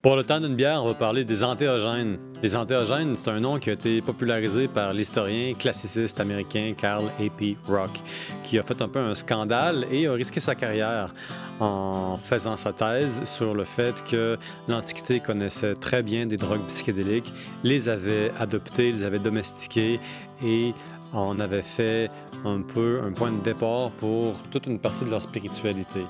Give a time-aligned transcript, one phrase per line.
[0.00, 2.18] Pour le temps d'une bière, on va parler des antéogènes.
[2.40, 7.56] Les antéogènes, c'est un nom qui a été popularisé par l'historien classiciste américain Carl A.P.
[7.66, 8.00] Rock,
[8.44, 11.12] qui a fait un peu un scandale et a risqué sa carrière
[11.58, 14.38] en faisant sa thèse sur le fait que
[14.68, 17.32] l'Antiquité connaissait très bien des drogues psychédéliques,
[17.64, 19.98] les avait adoptées, les avait domestiquées
[20.44, 20.74] et
[21.12, 22.08] en avait fait
[22.44, 26.04] un peu un point de départ pour toute une partie de leur spiritualité.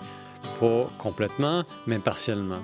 [0.61, 2.61] Pas complètement, mais partiellement.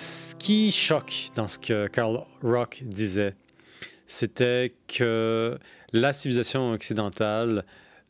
[0.00, 3.34] Ce qui choque dans ce que Karl Rock disait,
[4.06, 5.58] c'était que
[5.92, 7.64] la civilisation occidentale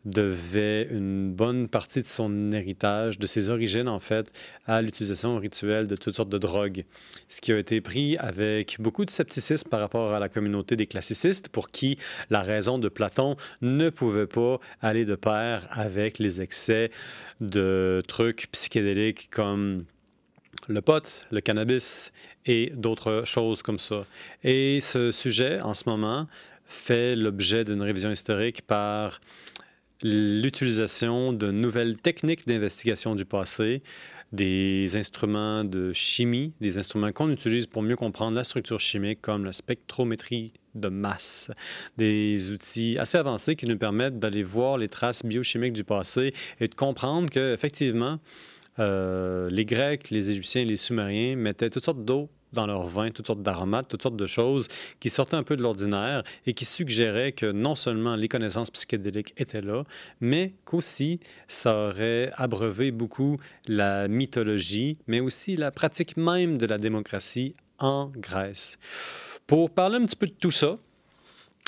[0.04, 4.30] devait une bonne partie de son héritage, de ses origines en fait,
[4.66, 6.84] à l'utilisation rituelle de toutes sortes de drogues.
[7.30, 10.86] Ce qui a été pris avec beaucoup de scepticisme par rapport à la communauté des
[10.86, 11.96] classicistes, pour qui
[12.28, 16.90] la raison de Platon ne pouvait pas aller de pair avec les excès
[17.40, 19.86] de trucs psychédéliques comme
[20.68, 22.12] le pot, le cannabis
[22.46, 24.04] et d'autres choses comme ça.
[24.44, 26.26] Et ce sujet, en ce moment,
[26.64, 29.20] fait l'objet d'une révision historique par
[30.02, 33.82] l'utilisation de nouvelles techniques d'investigation du passé,
[34.30, 39.44] des instruments de chimie, des instruments qu'on utilise pour mieux comprendre la structure chimique, comme
[39.44, 41.50] la spectrométrie de masse,
[41.96, 46.68] des outils assez avancés qui nous permettent d'aller voir les traces biochimiques du passé et
[46.68, 48.20] de comprendre qu'effectivement,
[48.78, 53.26] euh, les Grecs, les Égyptiens, les Sumériens mettaient toutes sortes d'eau dans leur vin, toutes
[53.26, 54.68] sortes d'aromates, toutes sortes de choses
[55.00, 59.34] qui sortaient un peu de l'ordinaire et qui suggéraient que non seulement les connaissances psychédéliques
[59.36, 59.84] étaient là,
[60.20, 66.78] mais qu'aussi ça aurait abreuvé beaucoup la mythologie, mais aussi la pratique même de la
[66.78, 68.78] démocratie en Grèce.
[69.46, 70.78] Pour parler un petit peu de tout ça,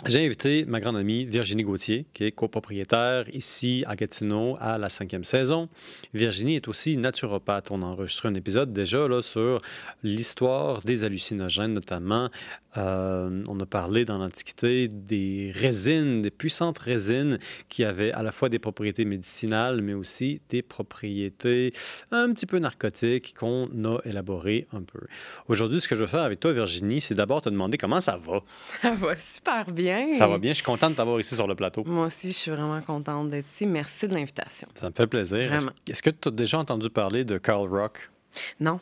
[0.06, 4.88] j'ai invité ma grande amie Virginie Gauthier, qui est copropriétaire ici à Gatineau à la
[4.88, 5.68] cinquième saison.
[6.14, 7.70] Virginie est aussi naturopathe.
[7.70, 9.60] On a enregistré un épisode déjà là, sur
[10.02, 12.30] l'histoire des hallucinogènes, notamment
[12.78, 18.32] euh, on a parlé dans l'Antiquité des résines, des puissantes résines qui avaient à la
[18.32, 21.74] fois des propriétés médicinales, mais aussi des propriétés
[22.10, 25.00] un petit peu narcotiques qu'on a élaborées un peu.
[25.48, 28.16] Aujourd'hui, ce que je veux faire avec toi, Virginie, c'est d'abord te demander comment ça
[28.16, 28.40] va.
[28.80, 29.89] Ça va super bien.
[30.12, 30.50] Ça va bien.
[30.50, 31.84] Je suis contente de t'avoir ici sur le plateau.
[31.84, 33.66] Moi aussi, je suis vraiment contente d'être ici.
[33.66, 34.68] Merci de l'invitation.
[34.74, 35.46] Ça me fait plaisir.
[35.46, 35.72] Vraiment.
[35.86, 38.10] Est-ce que tu as déjà entendu parler de Carl Rock?
[38.58, 38.80] Non.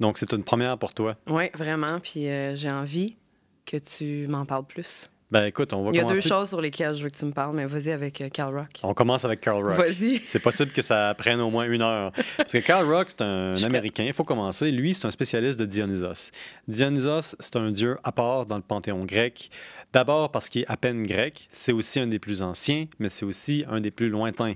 [0.00, 1.16] Donc, c'est une première pour toi.
[1.28, 2.00] Oui, vraiment.
[2.00, 3.16] Puis euh, j'ai envie
[3.64, 5.10] que tu m'en parles plus.
[5.34, 6.22] Ben écoute, on va Il y a commencer.
[6.22, 8.54] deux choses sur lesquelles je veux que tu me parles, mais vas-y avec euh, Carl
[8.56, 8.68] Rock.
[8.84, 9.74] On commence avec Carl Rock.
[9.74, 10.22] Vas-y.
[10.26, 12.12] C'est possible que ça prenne au moins une heure.
[12.36, 14.04] Parce que Carl Rock, c'est un Je Américain.
[14.04, 14.70] Il faut commencer.
[14.70, 16.30] Lui, c'est un spécialiste de Dionysos.
[16.68, 19.50] Dionysos, c'est un dieu à part dans le panthéon grec.
[19.92, 21.48] D'abord parce qu'il est à peine grec.
[21.50, 24.54] C'est aussi un des plus anciens, mais c'est aussi un des plus lointains.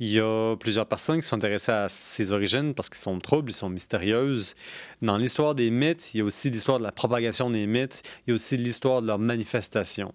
[0.00, 3.50] Il y a plusieurs personnes qui sont intéressées à ses origines parce qu'ils sont troubles,
[3.50, 4.54] ils sont mystérieuses.
[5.02, 8.30] Dans l'histoire des mythes, il y a aussi l'histoire de la propagation des mythes, il
[8.30, 10.14] y a aussi l'histoire de leur manifestation.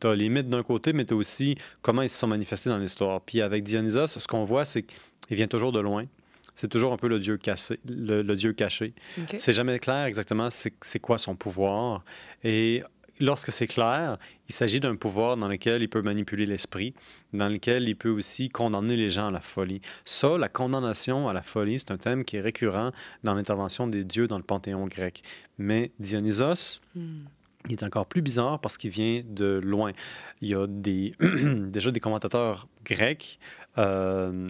[0.00, 2.70] Tu as les mythes d'un côté, mais tu as aussi comment ils se sont manifestés
[2.70, 3.20] dans l'histoire.
[3.20, 6.06] Puis avec Dionysos, ce qu'on voit, c'est qu'il vient toujours de loin.
[6.56, 7.78] C'est toujours un peu le dieu caché.
[7.88, 8.94] Le, le dieu caché.
[9.16, 9.36] OK.
[9.38, 12.04] C'est jamais clair exactement c'est quoi son pouvoir.
[12.42, 12.82] Et
[13.20, 16.94] lorsque c'est clair, il s'agit d'un pouvoir dans lequel il peut manipuler l'esprit,
[17.32, 19.80] dans lequel il peut aussi condamner les gens à la folie.
[20.04, 22.90] Ça, la condamnation à la folie, c'est un thème qui est récurrent
[23.22, 25.22] dans l'intervention des dieux dans le panthéon grec.
[25.58, 27.24] Mais Dionysos, Hmm.
[27.66, 29.92] il est encore plus bizarre parce qu'il vient de loin.
[30.40, 33.38] Il y a des, déjà des commentateurs grecs,
[33.78, 34.48] euh,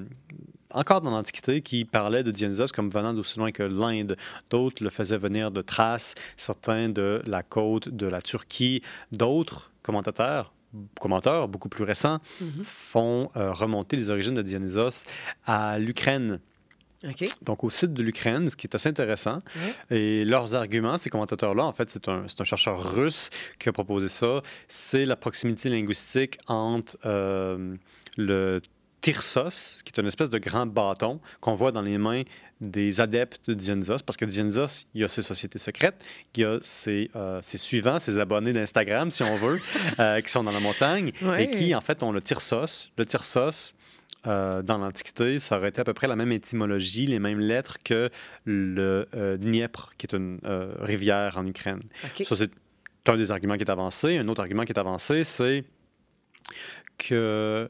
[0.73, 4.17] encore dans l'Antiquité, qui parlaient de Dionysos comme venant d'aussi loin que l'Inde.
[4.51, 8.83] D'autres le faisaient venir de Thrace, certains de la côte de la Turquie.
[9.13, 10.53] D'autres commentateurs,
[11.01, 12.63] commentateurs beaucoup plus récents, Mhm.
[12.65, 15.05] font euh, remonter les origines de Dionysos
[15.47, 16.39] à l'Ukraine.
[17.43, 19.39] Donc, au site de l'Ukraine, ce qui est assez intéressant.
[19.91, 24.09] Et leurs arguments, ces commentateurs-là, en fait, c'est un, un chercheur russe qui a proposé
[24.09, 24.43] ça.
[24.69, 27.75] C'est la proximité linguistique entre euh,
[28.19, 28.61] le
[29.01, 32.23] Tyrsos, qui est une espèce de grand bâton qu'on voit dans les mains
[32.61, 35.97] des adeptes de Dionysos, parce que Dionysos, il y a ses sociétés secrètes,
[36.35, 39.61] il y a ses, euh, ses suivants, ses abonnés d'Instagram, si on veut,
[39.99, 41.45] euh, qui sont dans la montagne, Ouais.
[41.45, 42.91] et qui, en fait, ont le Tyrsos.
[42.99, 43.73] Le Tyrsos,
[44.27, 47.79] euh, dans l'Antiquité, ça aurait été à peu près la même étymologie, les mêmes lettres
[47.83, 48.11] que
[48.45, 49.09] le
[49.41, 50.39] Dniepr, qui est une
[50.81, 51.81] rivière en Ukraine.
[52.25, 52.51] Ça, c'est
[53.09, 54.19] un des arguments qui est avancé.
[54.19, 55.65] Un autre argument qui est avancé, c'est
[56.99, 57.69] que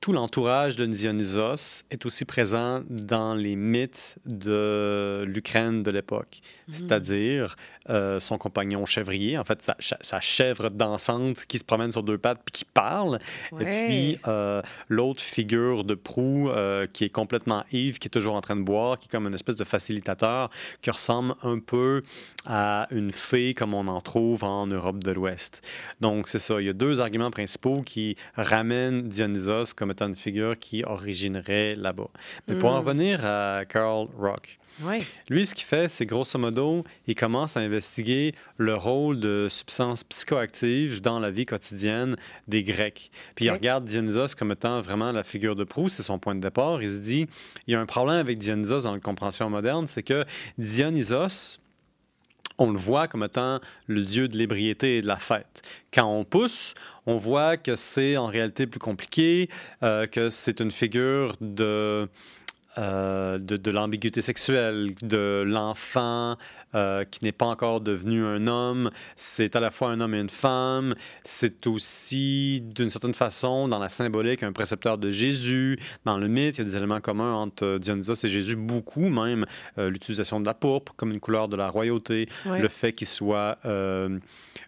[0.00, 6.74] tout l'entourage de Dionysos est aussi présent dans les mythes de l'Ukraine de l'époque, Mhm.
[6.74, 7.56] c'est-à-dire
[7.90, 9.70] euh, son compagnon chèvrier, en fait,
[10.00, 13.18] sa, chèvre dansante qui se promène sur deux pattes puis qui parle,
[13.58, 18.36] et puis euh, l'autre figure de proue euh, qui est complètement ivre, qui est toujours
[18.36, 20.50] en train de boire, qui est comme une espèce de facilitateur,
[20.80, 22.02] qui ressemble un peu
[22.46, 25.60] à une fée comme on en trouve en Europe de l'Ouest.
[26.00, 26.58] Donc, c'est ça.
[26.60, 31.74] Il y a deux arguments principaux qui ramènent Dionysos comme étant une figure qui originerait
[31.76, 32.08] là-bas.
[32.48, 32.84] Mais pour en Mm.
[32.86, 34.58] revenir à Carl Rock,
[35.28, 40.04] lui, ce qu'il fait, c'est grosso modo, il commence à investiguer le rôle de substances
[40.04, 42.16] psychoactives dans la vie quotidienne
[42.48, 43.10] des Grecs.
[43.34, 46.40] Puis il regarde Dionysos comme étant vraiment la figure de proue, c'est son point de
[46.40, 46.82] départ.
[46.82, 47.26] Il se dit,
[47.66, 50.24] il y a un problème avec Dionysos dans la compréhension moderne, c'est que
[50.56, 51.59] Dionysos,
[52.60, 55.62] on le voit comme étant le dieu de l'ébriété et de la fête.
[55.92, 56.74] Quand on pousse,
[57.06, 59.48] on voit que c'est en réalité plus compliqué,
[59.82, 62.08] euh, que c'est une figure de,
[62.78, 66.36] euh, de, de l'ambiguïté sexuelle, de l'enfant
[66.74, 68.90] euh, qui n'est pas encore devenu un homme.
[69.16, 70.94] C'est à la fois un homme et une femme.
[71.24, 75.78] C'est aussi, d'une certaine façon, dans la symbolique, un précepteur de Jésus.
[76.04, 79.46] Dans le mythe, il y a des éléments communs entre Dionysos et Jésus, beaucoup même.
[79.78, 82.60] Euh, L'utilisation de la pourpre comme une couleur de la royauté, Ouais.
[82.60, 83.58] le fait qu'il soit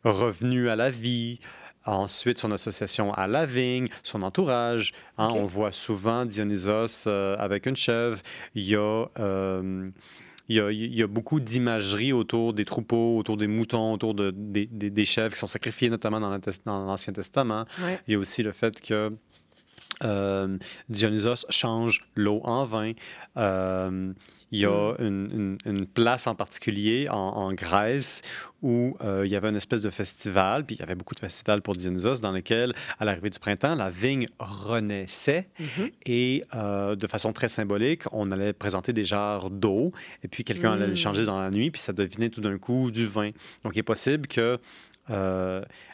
[0.05, 1.39] revenu à la vie.
[1.85, 4.93] Ensuite, son association à la vigne, son entourage.
[5.19, 5.29] hein.
[5.35, 8.19] On voit souvent Dionysos euh, avec une chèvre.
[8.55, 9.91] Il y a, euh,
[10.49, 14.15] il y a, il y a beaucoup d'imagerie autour des troupeaux, autour des moutons, autour
[14.15, 17.65] de, des, des- des chèvres qui sont sacrifiés, notamment dans l'Ancien Testament.
[17.83, 17.99] Ouais.
[18.07, 19.13] Il y a aussi le fait que
[20.05, 20.59] euh,
[20.89, 22.93] Dionysos change l'eau en vin.
[23.37, 24.13] Euh,
[24.55, 28.21] il y a une, une- une place en particulier en, en Grèce
[28.61, 31.21] où euh, il y avait une espèce de festival, puis il y avait beaucoup de
[31.21, 35.91] festivals pour Dionysos dans lesquels, à l'arrivée du printemps, la vigne renaissait Mhm.
[36.07, 40.87] et de façon très symbolique, on allait présenter des jarres d'eau et puis quelqu'un allait
[40.87, 43.31] les changer dans la nuit, puis ça devenait tout d'un coup du vin.
[43.65, 44.59] Donc il est possible que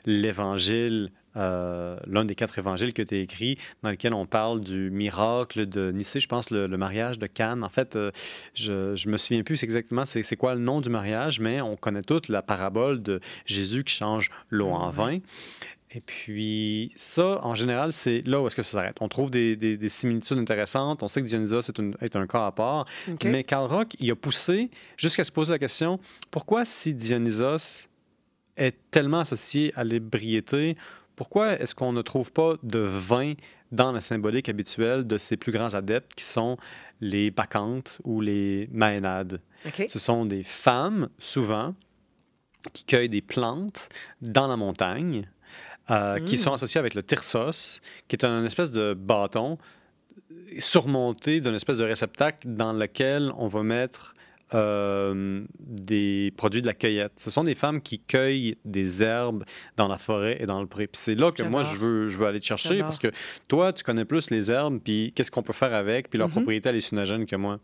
[0.06, 4.90] l'évangile, euh, l'un des quatre évangiles qui a été écrit, dans lequel on parle du
[4.90, 7.64] miracle de Nicée, je pense le, le mariage de Cannes.
[7.64, 8.10] En fait, euh,
[8.54, 12.02] je, je me souviens plus exactement c'est quoi le nom du mariage, mais on connaît
[12.02, 15.18] toute la parabole de Jésus qui change l'eau en vin.
[15.90, 18.96] Et puis, ça, en général, c'est là où est-ce que ça s'arrête.
[19.00, 21.02] On trouve des, des- des similitudes intéressantes.
[21.02, 22.84] On sait que Dionysos est, une- est un cas à part.
[23.30, 24.68] Mais Karl Rock, il a poussé
[24.98, 25.98] jusqu'à se poser la question
[26.30, 27.88] pourquoi, si Dionysos
[28.58, 30.76] est tellement associé à l'ébriété,
[31.18, 33.32] pourquoi est-ce qu'on ne trouve pas de vin
[33.72, 36.56] dans la symbolique habituelle de ses plus grands adeptes qui sont
[37.00, 39.40] les bacchantes ou les maénades?
[39.88, 41.74] Ce sont des femmes, souvent,
[42.72, 43.88] qui cueillent des plantes
[44.22, 45.28] dans la montagne,
[45.90, 46.38] euh, qui Mm.
[46.44, 49.58] sont associées avec le tyrsos, qui est un espèce de bâton
[50.60, 54.14] surmonté d'une espèce de réceptacle dans lequel on va mettre
[54.54, 57.12] euh, des produits de la cueillette.
[57.16, 59.44] Ce sont des femmes qui cueillent des herbes
[59.76, 60.86] dans la forêt et dans le pré.
[60.86, 63.08] Puis c'est là que moi, je veux, je veux aller te chercher parce que
[63.46, 66.32] toi, tu connais plus les herbes, puis qu'est-ce qu'on peut faire avec, puis leur Mhm.
[66.34, 67.58] propriété hallucinogène que moi.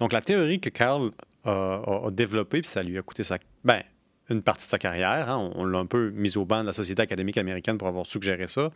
[0.00, 1.10] Donc, la théorie que Carl
[1.44, 3.38] a, a- a développée, puis ça lui a coûté sa...
[3.64, 3.82] Ben,
[4.30, 6.72] une partie de sa carrière, hein, on, l'a un peu mis au banc de la
[6.72, 8.70] Société académique américaine pour avoir suggéré ça,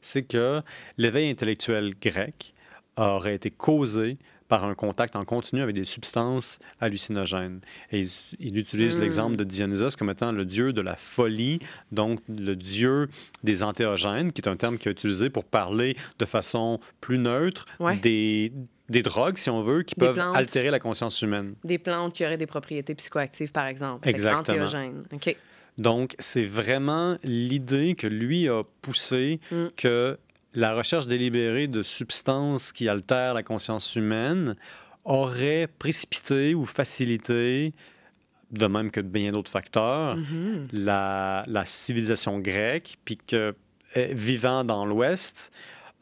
[0.00, 0.62] c'est que
[0.96, 2.54] l'éveil intellectuel grec
[2.96, 4.16] aurait été causé
[4.48, 7.60] par un contact en continu avec des substances hallucinogènes.
[7.92, 9.00] Et il, il utilise Mm.
[9.00, 11.58] l'exemple de Dionysos comme étant le dieu de la folie,
[11.92, 13.08] donc le dieu
[13.44, 17.66] des antéogènes, qui est un terme qu'il a utilisé pour parler de façon plus neutre
[17.80, 17.96] Ouais.
[17.96, 18.52] des,
[18.88, 20.36] des drogues, si on veut, qui Des peuvent plantes.
[20.36, 21.54] altérer la conscience humaine.
[21.64, 24.08] Des plantes qui auraient des propriétés psychoactives, par exemple.
[24.08, 24.40] Exactement.
[24.64, 25.02] antéogènes.
[25.12, 25.36] OK.
[25.78, 29.66] Donc, c'est vraiment l'idée que lui a poussée Mm.
[29.76, 30.18] que
[30.56, 34.56] la recherche délibérée de substances qui altèrent la conscience humaine
[35.04, 37.72] aurait précipité ou facilité,
[38.50, 40.66] de même que bien d'autres facteurs, Mhm.
[40.72, 43.54] la, la civilisation grecque, puis que
[43.94, 45.52] eh, vivant dans l'Ouest,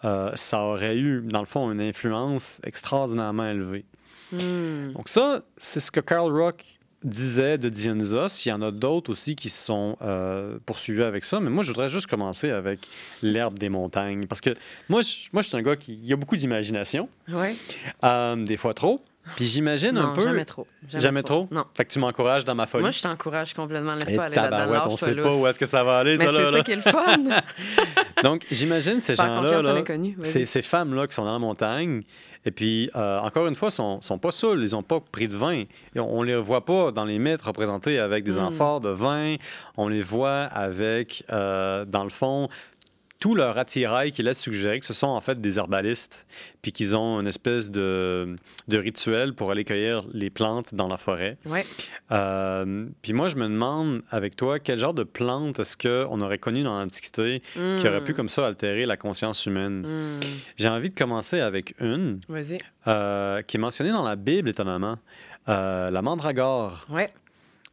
[0.05, 3.85] euh, ça aurait eu, dans le fond, une influence extraordinairement élevée.
[4.33, 4.93] Hmm.
[4.93, 6.65] Donc ça, c'est ce que Karl Rock
[7.05, 8.45] disait de Dionysos.
[8.47, 11.39] Il y en a d'autres aussi qui se sont euh, poursuivis avec ça.
[11.41, 12.81] Mais moi, je voudrais juste commencer avec
[13.23, 14.27] l'herbe des montagnes.
[14.27, 14.55] Parce que
[14.89, 17.57] moi, je, moi, je suis un gars qui il a beaucoup d'imagination, Ouais.
[18.03, 19.01] euh, des fois trop.
[19.37, 20.21] Puis j'imagine un peu...
[20.21, 20.67] jamais trop.
[20.93, 21.49] Jamais trop?
[21.51, 21.65] Non.
[21.75, 22.83] Fait que tu m'encourages dans ma folie.
[22.83, 23.95] Moi, je t'encourage complètement.
[23.97, 24.57] Et Laisse-toi aller là-dedans.
[24.59, 26.77] tabarouette, on sait pas où est-ce que ça va aller, Mais c'est ça qui est
[26.77, 27.17] le fun.
[28.23, 29.83] Donc, j'imagine ces gens-là, là,
[30.23, 32.03] ces, ces femmes-là qui sont dans la montagne,
[32.47, 35.37] et puis, euh, encore une fois, sont, sont pas saouls, ils n'ont pas pris de
[35.37, 35.65] vin.
[35.95, 38.45] Et on, on les voit pas dans les mythes représentés avec des Mm.
[38.45, 39.37] amphores de vin.
[39.77, 42.49] On les voit avec, euh, dans le fond,
[43.21, 46.27] tout leur attirail qui laisse suggérer que ce sont en fait des herbalistes,
[46.61, 48.37] puis qu'ils ont une espèce de,
[48.69, 51.39] de rituel pour aller cueillir les plantes dans la forêt.
[51.47, 51.65] Ouais.
[52.13, 56.39] Euh, puis moi, je me demande avec toi, quel genre de plantes est-ce qu'on aurait
[56.39, 58.17] connu dans l'Antiquité qui aurait pu Mm.
[58.17, 59.87] comme ça altérer la conscience humaine?
[59.87, 60.21] Hmm.
[60.57, 62.21] J'ai envie de commencer avec une
[62.87, 64.99] euh, qui est mentionnée dans la Bible, étonnamment,
[65.49, 66.87] Euh, la mandragore.
[66.89, 67.11] Ouais.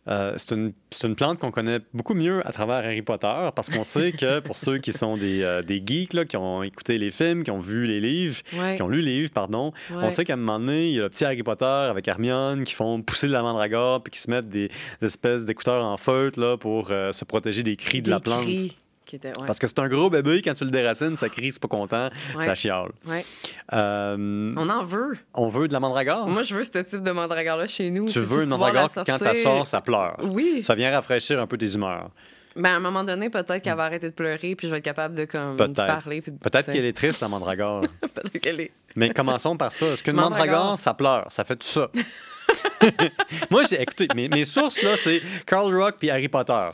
[0.08, 3.70] Euh, c'est une, c'est une plante qu'on connaît beaucoup mieux à travers Harry Potter parce
[3.70, 6.98] qu'on sait que pour ceux qui sont des, euh, des geeks, là, qui ont écouté
[6.98, 8.76] les films, qui ont vu les livres, Ouais.
[8.76, 11.04] qui ont lu les livres, pardon, on sait qu'à un moment donné, il y a
[11.04, 14.32] le petit Harry Potter avec Hermione qui font pousser de la mandragore puis qui se
[14.32, 14.70] mettent des,
[15.02, 18.42] des espèces d'écouteurs en feutre là, pour euh, se protéger des cris de la plante.
[18.42, 18.76] cris
[19.12, 19.38] qui étaient.
[19.40, 19.46] Ouais.
[19.46, 22.10] Parce que c'est un gros bébé, quand tu le déracines, ça crie, c'est pas content,
[22.36, 22.46] Ouais.
[22.46, 22.90] ça chiale.
[23.06, 23.26] Ouais.
[23.74, 25.18] Euh, On en veut.
[25.34, 26.28] on veut de la mandragore?
[26.28, 28.06] Moi, je veux ce type de mandragore-là chez nous.
[28.08, 30.18] tu veux une mandragore quand elle sort, ça pleure.
[30.24, 30.62] Oui.
[30.64, 32.10] Ça vient rafraîchir un peu tes humeurs.
[32.56, 34.84] Ben, à un moment donné, peut-être qu'elle va arrêter de pleurer, puis je vais être
[34.84, 36.22] capable de, comme, de parler.
[36.22, 37.82] puis de- Peut-être qu'elle est triste, la mandragore.
[38.02, 38.72] Peut-être qu'elle est.
[38.98, 39.86] Mais commençons par ça.
[39.88, 40.48] Est-ce qu'une Mandragore.
[40.48, 41.28] mandragore, ça pleure?
[41.30, 41.90] Ça fait tout ça.
[43.50, 46.70] Moi, j'ai, écoutez, mes, mes sources, là, c'est Carl Rock puis Harry Potter.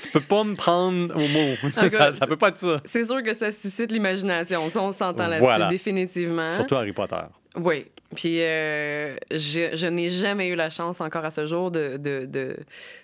[0.00, 1.70] tu peux pas me prendre au mot.
[1.88, 2.76] ça, ça peut pas être ça.
[2.84, 4.68] C'est sûr que ça suscite l'imagination.
[4.70, 5.68] Ça, on s'entend là-dessus, Voilà.
[5.68, 6.52] définitivement.
[6.52, 7.16] Surtout Harry Potter.
[7.60, 7.86] Oui.
[8.14, 12.24] Puis euh, je, je n'ai jamais eu la chance encore à ce jour de, de,
[12.24, 12.56] de,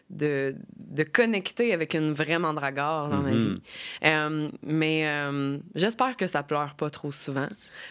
[0.08, 3.38] de, de connecter avec une vraie mandragore dans ma Mhm.
[3.38, 3.60] vie.
[4.06, 7.48] Euh, mais euh, j'espère que ça pleure pas trop souvent.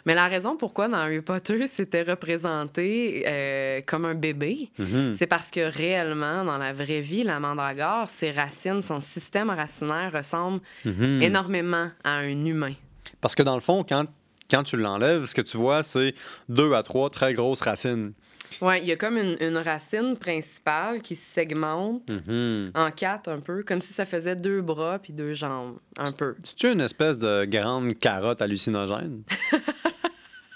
[0.08, 5.14] Mais la raison pourquoi dans Harry Potter c'était représenté comme un bébé, Mhm.
[5.14, 10.12] c'est parce que réellement, dans la vraie vie, la mandragore, ses racines, son système racinaire
[10.12, 11.22] ressemble Mhm.
[11.22, 12.74] énormément à un humain.
[13.22, 14.06] Parce que dans le fond, quand,
[14.50, 16.14] quand tu l'enlèves, ce que tu vois, c'est
[16.50, 18.14] deux à trois très grosses racines.
[18.62, 22.72] Ouais, il y a comme une, une racine principale qui se segmente Mhm.
[22.76, 26.36] en quatre un peu, comme si ça faisait deux bras puis deux jambes, un peu.
[26.44, 29.24] C'est-tu une espèce de grande carotte hallucinogène?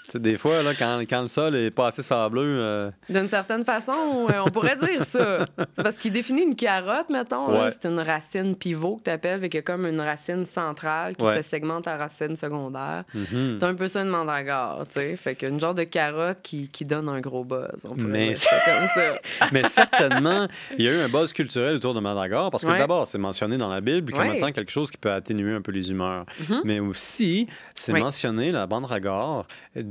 [0.08, 3.28] tu sais, des fois, là, quand, quand le sol est pas assez sableux, euh, D'une
[3.28, 5.46] certaine façon, on pourrait dire ça.
[5.74, 7.50] C'est parce qu'il définit une carotte, mettons.
[7.52, 7.70] Ouais.
[7.70, 11.14] C'est une racine pivot que tu appelles, fait qu'il y a comme une racine centrale
[11.16, 11.36] qui Ouais.
[11.42, 13.04] se segmente à racine secondaire.
[13.14, 13.58] mhm.
[13.60, 15.16] C'est un peu ça une mandragore, tu sais.
[15.16, 17.86] Fait qu'une genre de carotte qui, qui donne un gros buzz.
[17.88, 19.48] On Mais dire ça comme ça.
[19.52, 20.48] Mais certainement,
[20.78, 22.78] il y a eu un buzz culturel autour de Mandragore parce que Ouais.
[22.78, 25.72] d'abord, c'est mentionné dans la Bible comme étant quelque chose qui peut atténuer un peu
[25.72, 26.24] les humeurs.
[26.48, 26.60] Mhm.
[26.64, 29.46] Mais aussi, c'est mentionné, la Mandragore,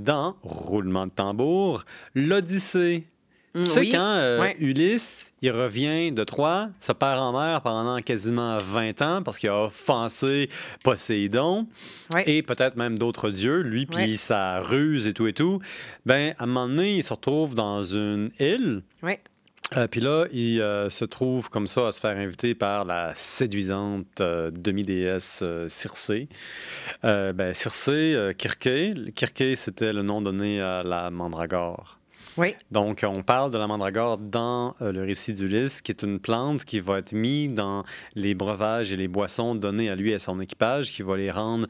[0.07, 1.83] dans roulement de tambour,
[2.15, 3.05] l'Odyssée.
[3.55, 3.89] Mm, Tu sais, oui.
[3.91, 4.55] quand euh, Ouais.
[4.59, 9.49] Ulysse, il revient de Troie, se perd en mer pendant quasiment 20 ans parce qu'il
[9.49, 10.49] a offensé
[10.83, 11.67] Poséidon
[12.13, 12.23] Ouais.
[12.29, 14.13] et peut-être même d'autres dieux, lui puis Ouais.
[14.15, 15.59] sa ruse et tout et tout,
[16.05, 18.83] ben à un moment donné, il se retrouve dans une île.
[19.75, 23.13] Euh, puis là, il euh, se trouve comme ça à se faire inviter par la
[23.15, 26.29] séduisante euh, demi-déesse euh, Circé.
[27.03, 28.93] Ben, Circé, Kirké.
[29.13, 31.99] Kirké, c'était le nom donné à la mandragore.
[32.37, 32.53] Oui.
[32.71, 36.79] Donc, on parle de la mandragore dans le récit d'Ulysse, qui est une plante qui
[36.79, 37.83] va être mise dans
[38.15, 41.31] les breuvages et les boissons donnés à lui et à son équipage, qui va les
[41.31, 41.67] rendre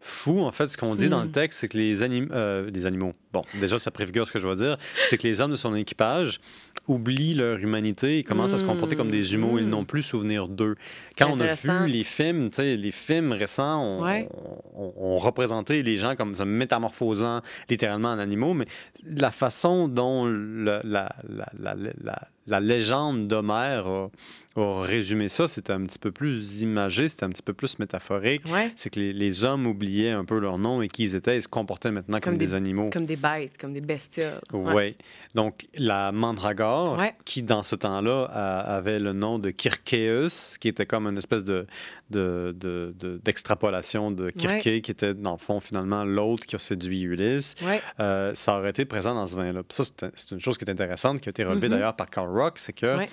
[0.00, 0.40] fous.
[0.40, 1.32] En fait, ce qu'on dit dans le Mm.
[1.32, 4.46] texte, c'est que les, anim- euh, les animaux, bon, déjà, ça préfigure ce que je
[4.46, 4.76] vais dire,
[5.08, 6.40] c'est que les hommes de son équipage
[6.86, 9.58] oublient leur humanité et commencent à se comporter comme des jumeaux.
[9.58, 9.70] Ils Mm.
[9.70, 10.76] n'ont plus souvenir d'eux.
[11.18, 14.28] Quand on a vu les films, tu sais, les films récents ont, Ouais.
[14.76, 18.66] ont représenté les gens comme se métamorphosant littéralement en animaux, mais
[19.04, 24.10] la façon dont le- la, la, la, la- la légende d'Homère a,
[24.56, 28.42] a résumé ça, c'était un petit peu plus imagé, c'était un petit peu plus métaphorique.
[28.52, 28.72] Ouais.
[28.76, 31.42] C'est que les, les hommes oubliaient un peu leur nom et qui ils étaient, ils
[31.42, 32.90] se comportaient maintenant comme, Comme des, des- animaux.
[32.92, 34.40] Comme des bêtes, comme des bestioles.
[34.52, 34.74] Oui.
[34.74, 34.96] Ouais.
[35.34, 37.14] Donc, la mandragore, Ouais.
[37.24, 41.66] qui dans ce temps-là avait le nom de Kirkéus, qui était comme une espèce de,
[42.10, 46.58] de- de- de- d'extrapolation de, Kirké, qui était dans le fond finalement l'autre qui a
[46.58, 47.54] séduit Ulysse,
[48.00, 49.62] euh, ça aurait été présent dans ce vin-là.
[49.68, 51.74] Ça, c'est, une chose qui est intéressante, qui a été relevée Mhm.
[51.74, 53.08] d'ailleurs par Carl Rock, c'est que Ouais.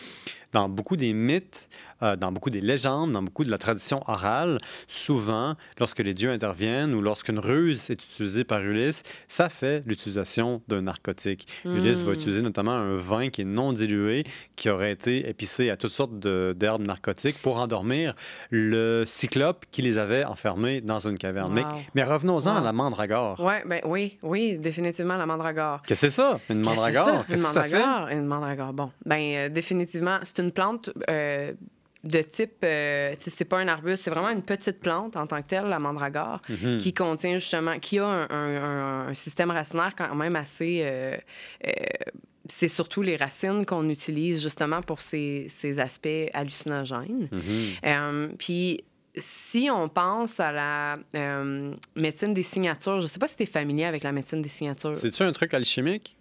[0.56, 1.68] Dans beaucoup des mythes,
[2.02, 4.58] euh, dans beaucoup des légendes, dans beaucoup de la tradition orale,
[4.88, 10.62] souvent, lorsque les dieux interviennent ou lorsqu'une ruse est utilisée par Ulysse, ça fait l'utilisation
[10.70, 11.48] d'un narcotique.
[11.66, 12.16] Ulysse va Mm.
[12.16, 14.24] utiliser notamment un vin qui est non dilué,
[14.56, 18.16] qui aurait été épicé à toutes sortes d'herbes narcotiques pour endormir
[18.50, 21.52] le cyclope qui les avait enfermés dans une caverne.
[21.54, 21.70] Mais, Wow.
[21.96, 23.40] mais revenons-en à la mandragore.
[23.42, 25.82] Ouais, ben oui, oui, définitivement la mandragore.
[25.86, 27.26] Qu'est-ce que c'est ça, une mandragore?
[27.28, 27.78] Qu'est-ce une que ça fait?
[27.80, 28.08] mandragore?
[28.10, 28.74] Une mandragore.
[28.74, 31.54] Bon, ben euh, définitivement, c'est une plante euh,
[32.04, 35.48] de type, euh, c'est pas un arbuste, c'est vraiment une petite plante en tant que
[35.48, 36.78] telle, la mandragore, Mhm.
[36.78, 40.82] qui contient justement, qui a un, un- un- un système racinaire quand même assez.
[40.84, 41.18] euh,
[42.48, 47.28] c'est surtout les racines qu'on utilise justement pour ces, ces aspects hallucinogènes.
[47.32, 48.36] Mhm.
[48.38, 48.84] Puis
[49.18, 53.44] si on pense à la euh, médecine des signatures, je ne sais pas si tu
[53.44, 54.96] es familier avec la médecine des signatures.
[54.96, 56.16] C'est-tu un truc alchimique?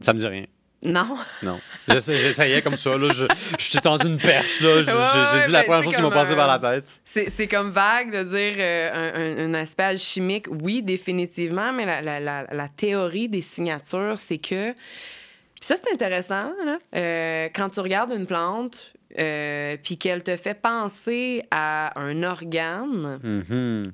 [0.00, 0.46] Ça me dit rien.
[0.86, 1.16] Non.
[1.42, 1.60] Non.
[1.88, 2.96] J'essa- J'essayais comme ça.
[2.96, 3.08] Là.
[3.12, 3.26] Je,
[3.58, 4.60] je t'ai tendu une perche.
[4.60, 4.82] là.
[4.82, 7.00] J'ai Ouais, dit la ben, première c'est chose qui m'a passé par la tête.
[7.04, 12.46] C'est comme vague de dire euh, un, aspect alchimique, oui, définitivement, mais la, la- la-
[12.50, 14.72] la théorie des signatures, c'est que.
[14.72, 16.78] Puis ça, c'est intéressant, là.
[16.94, 23.18] Euh, quand tu regardes une plante, euh, puis qu'elle te fait penser à un organe,
[23.22, 23.92] Mhm.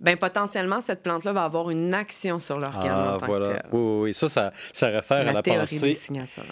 [0.00, 2.86] Ben potentiellement, cette plante-là va avoir une action sur l'organe.
[2.90, 3.46] Ah, en tant voilà.
[3.46, 3.62] que tel.
[3.72, 4.14] Oui, oui, oui.
[4.14, 5.94] Ça, ça, ça réfère à La théorie des pensée.
[5.94, 6.42] signatures.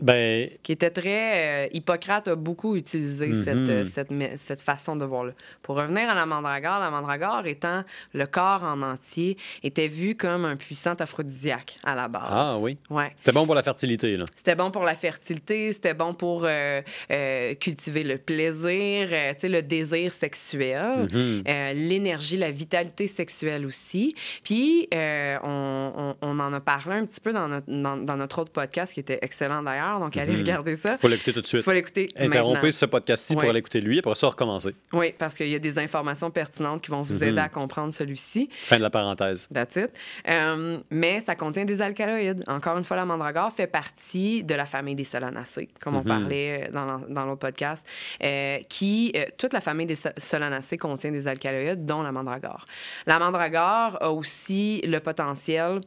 [0.00, 1.66] Ben, Qui était très.
[1.66, 3.44] euh, Hippocrate a beaucoup utilisé Mhm.
[3.86, 5.32] cette, euh, cette, façon de voir là.
[5.62, 10.44] Pour revenir à la mandragore, la mandragore étant le corps en entier, était vu comme
[10.44, 12.22] un puissant aphrodisiaque à la base.
[12.28, 12.76] Ah oui.
[12.90, 13.12] Ouais.
[13.16, 14.16] c'était bon pour la fertilité.
[14.16, 14.24] Là.
[14.34, 16.82] C'était bon pour la fertilité, c'était bon pour euh,
[17.12, 19.08] euh, cultiver le plaisir,
[19.42, 21.08] le désir sexuel.
[21.12, 21.42] Mhm.
[21.74, 24.14] L'énergie, la vitalité sexuelle aussi.
[24.42, 28.40] Puis, on, on- on en a parlé un petit peu dans notre, dans, dans notre
[28.40, 29.83] autre podcast qui était excellent d'ailleurs.
[30.00, 30.38] Donc, allez Mhm.
[30.40, 30.98] regarder ça.
[30.98, 31.62] faut l'écouter tout de Il suite.
[31.62, 32.70] faut l'écouter Interrompez maintenant.
[32.72, 33.40] ce podcast-ci Ouais.
[33.40, 34.74] pour aller écouter lui, après ça, recommencer.
[34.92, 37.22] Oui, parce qu'il y a des informations pertinentes qui vont vous Mhm.
[37.28, 38.48] aider à comprendre celui-ci.
[38.62, 39.48] Fin de la parenthèse.
[39.52, 39.90] That's it.
[40.28, 42.42] Euh, mais ça contient des alcaloïdes.
[42.46, 46.04] Encore une fois, la mandragore fait partie de la famille des solanacées, comme on Mhm.
[46.06, 47.86] parlait euh, dans, l'autre podcast,
[48.22, 52.66] euh, qui, euh, toute la famille des so- solanacées contient des alcaloïdes, dont la mandragore.
[53.06, 55.80] La mandragore a aussi le potentiel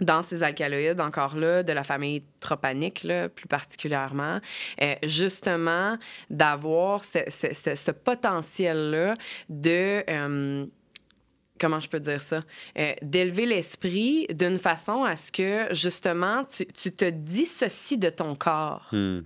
[0.00, 4.40] dans ces alcaloïdes, encore là, de la famille tropanique, là, plus particulièrement,
[4.82, 5.98] euh, justement,
[6.30, 9.14] d'avoir ce, ce- ce- potentiel-là
[9.48, 10.04] de...
[10.08, 10.66] euh,
[11.60, 12.42] comment je peux dire ça?
[12.78, 18.34] Euh, D'élever l'esprit d'une façon à ce que, justement, tu, tu te dissocies de ton
[18.36, 18.86] corps.
[18.92, 19.20] Hmm.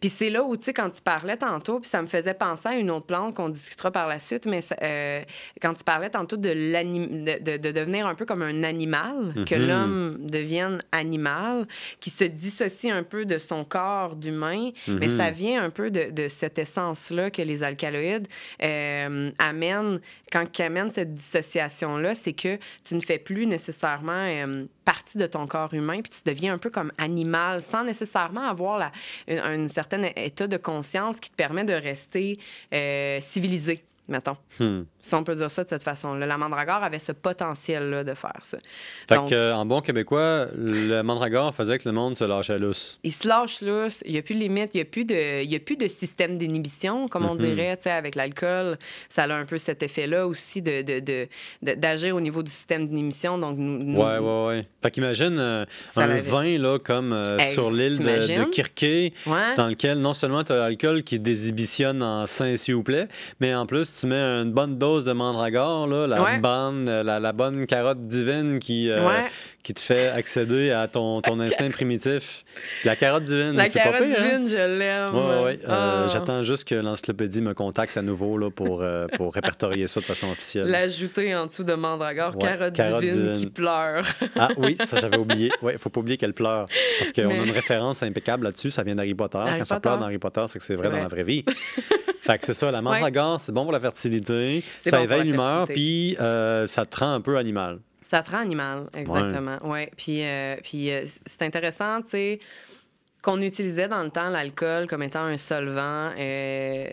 [0.00, 2.68] Puis c'est là où, tu sais, quand tu parlais tantôt, puis ça me faisait penser
[2.68, 5.22] à une autre plante qu'on discutera par la suite, mais ça- euh,
[5.60, 9.54] quand tu parlais tantôt de, de, de- de devenir un peu comme un animal, que
[9.54, 9.66] Mhm.
[9.66, 11.66] l'homme devienne animal,
[12.00, 15.16] qui se dissocie un peu de son corps d'humain, mais Mhm.
[15.16, 18.28] ça vient un peu de, de cette essence-là que les alcaloïdes
[18.62, 20.00] euh, amènent.
[20.32, 25.26] Quand ils amènent cette dissociation-là, c'est que tu ne fais plus nécessairement euh, partie de
[25.26, 28.90] ton corps humain, puis tu deviens un peu comme animal, sans nécessairement avoir la,
[29.28, 32.38] un, un certain état de conscience qui te permet de rester
[32.72, 34.38] euh, civilisé, mettons.
[34.58, 34.84] Hmm.
[35.00, 36.26] Si on peut dire ça de cette façon-là.
[36.26, 38.58] La mandragore avait ce potentiel-là de faire ça.
[39.08, 42.98] Fait Donc, que, en bon québécois, le mandragore faisait que le monde se lâchait lousse.
[43.04, 45.42] il se lâche lousse, il n'y a plus de limite, il n'y a, plus de-
[45.44, 47.38] il y a plus de système d'inhibition, comme on Mhm.
[47.38, 48.76] dirait, tu sais, avec l'alcool.
[49.08, 51.28] Ça a un peu cet effet-là aussi de, de- de-
[51.62, 53.38] de- d'agir au niveau du système d'inhibition.
[53.38, 54.66] Donc, nous- nous- Ouais, ouais, ouais.
[54.82, 55.64] Fait qu'imagine euh,
[55.96, 59.54] un vin là, comme euh, Hey, sur l'île de, de Kirké, Ouais.
[59.56, 63.08] dans lequel non seulement tu as l'alcool qui désinhibitionne en sein, s'il vous plaît,
[63.40, 66.38] mais en plus tu mets une bonne dose de mandragore, là, la, Ouais.
[66.38, 69.26] bonne, euh, la, la bonne carotte divine qui, euh, Ouais.
[69.62, 72.44] qui te fait accéder à ton, ton instinct primitif.
[72.84, 74.24] La carotte divine, La c'est pas carotte pire, hein?
[74.40, 75.14] divine, je l'aime.
[75.44, 75.58] Ouais.
[75.68, 76.06] Euh, Ah.
[76.12, 80.04] J'attends juste que l'encyclopédie me contacte à nouveau là, pour, euh, pour répertorier ça de
[80.06, 80.66] façon officielle.
[80.68, 83.34] L'ajouter en dessous de mandragore, carotte, carotte divine, divine.
[83.38, 84.04] qui pleure.
[84.36, 85.50] Ah oui, ça j'avais oublié.
[85.62, 86.66] Ouais, faut pas oublier qu'elle pleure.
[86.98, 88.70] Parce qu'on Mais- a une référence impeccable là-dessus.
[88.70, 89.38] Ça vient d'Harry Potter.
[89.38, 90.96] Harry Quand ça pleure dans Harry Potter, c'est que c'est vrai, vrai.
[90.98, 91.44] dans la vraie vie.
[92.28, 94.62] fait que c'est ça, la mandragore, c'est bon pour la fertilité.
[94.80, 97.78] Ça bon éveille l'humeur, puis euh, ça te rend un peu animal.
[98.02, 99.56] Ça te rend animal, exactement.
[99.64, 99.90] Ouais.
[99.96, 102.40] Puis, euh, puis euh, c'est intéressant, tu sais,
[103.22, 106.86] qu'on utilisait dans le temps l'alcool comme étant un solvant euh,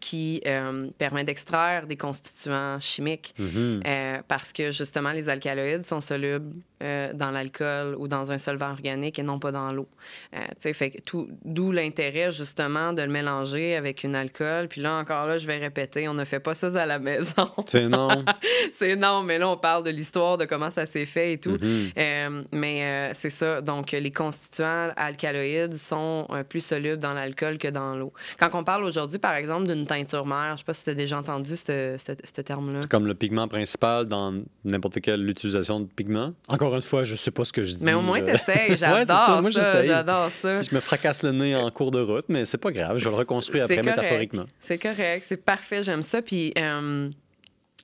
[0.00, 3.34] qui euh, permet d'extraire des constituants chimiques.
[3.38, 3.82] Mhm.
[3.86, 9.18] Euh, parce que justement, les alcaloïdes sont solubles dans l'alcool ou dans un solvant organique
[9.18, 9.88] et non pas dans l'eau.
[10.60, 14.68] Fait que tout- d'où l'intérêt justement de le mélanger avec une alcool.
[14.68, 17.50] Puis là encore là, je vais répéter, on ne fait pas ça à la maison.
[17.66, 18.10] C'est non.
[18.74, 21.56] c'est non, mais là on parle de l'histoire de comment ça s'est fait et tout.
[21.58, 21.90] Mhm.
[21.96, 23.62] Euh, mais c'est ça.
[23.62, 25.35] Donc, les constituants alcaloïdes
[25.76, 28.12] sont euh, plus solubles dans l'alcool que dans l'eau.
[28.38, 30.94] Quand on parle aujourd'hui, par exemple, d'une teinture mère, je sais pas si tu as
[30.94, 32.80] déjà entendu ce, ce- ce terme-là.
[32.82, 36.32] C'est comme le pigment principal dans n'importe quelle utilisation de pigment.
[36.48, 37.84] Encore une fois, je sais pas ce que je dis.
[37.84, 38.20] Mais au moins.
[38.26, 38.96] Ouais, c'est ça.
[39.06, 39.82] J'adore Moi, ça.
[39.82, 40.62] J'adore ça.
[40.62, 42.98] Je me fracasse le nez en cours de route, mais c'est pas grave.
[42.98, 44.02] Je vais le reconstruire C'est après correct.
[44.02, 44.44] métaphoriquement.
[44.60, 45.24] C'est correct.
[45.28, 45.82] C'est parfait.
[45.82, 46.22] J'aime ça.
[46.22, 47.08] Puis, euh,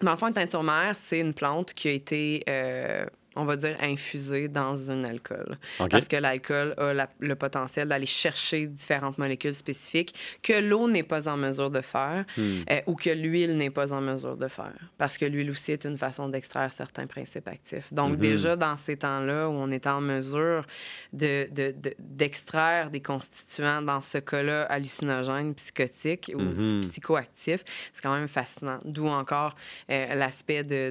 [0.03, 3.05] dans le fond, une teinture mère, c'est une plante qui a été euh,
[3.37, 5.59] on va dire, infusé dans un alcool.
[5.91, 11.03] Parce que l'alcool a la- le potentiel d'aller chercher différentes molécules spécifiques que l'eau n'est
[11.03, 12.63] pas en mesure de faire Hmm.
[12.71, 14.75] euh, ou que l'huile n'est pas en mesure de faire.
[14.99, 17.93] Parce que l'huile aussi est une façon d'extraire certains principes actifs.
[17.93, 18.17] Donc, Mhm.
[18.19, 20.67] déjà, dans ces temps-là où on est en mesure
[21.13, 26.81] de- de- de- d'extraire des constituants, dans ce cas-là, hallucinogènes, psychotiques ou Mhm.
[26.83, 28.79] psychoactifs, c'est quand même fascinant.
[28.85, 29.55] D'où encore
[29.91, 30.91] euh, l'aspect de,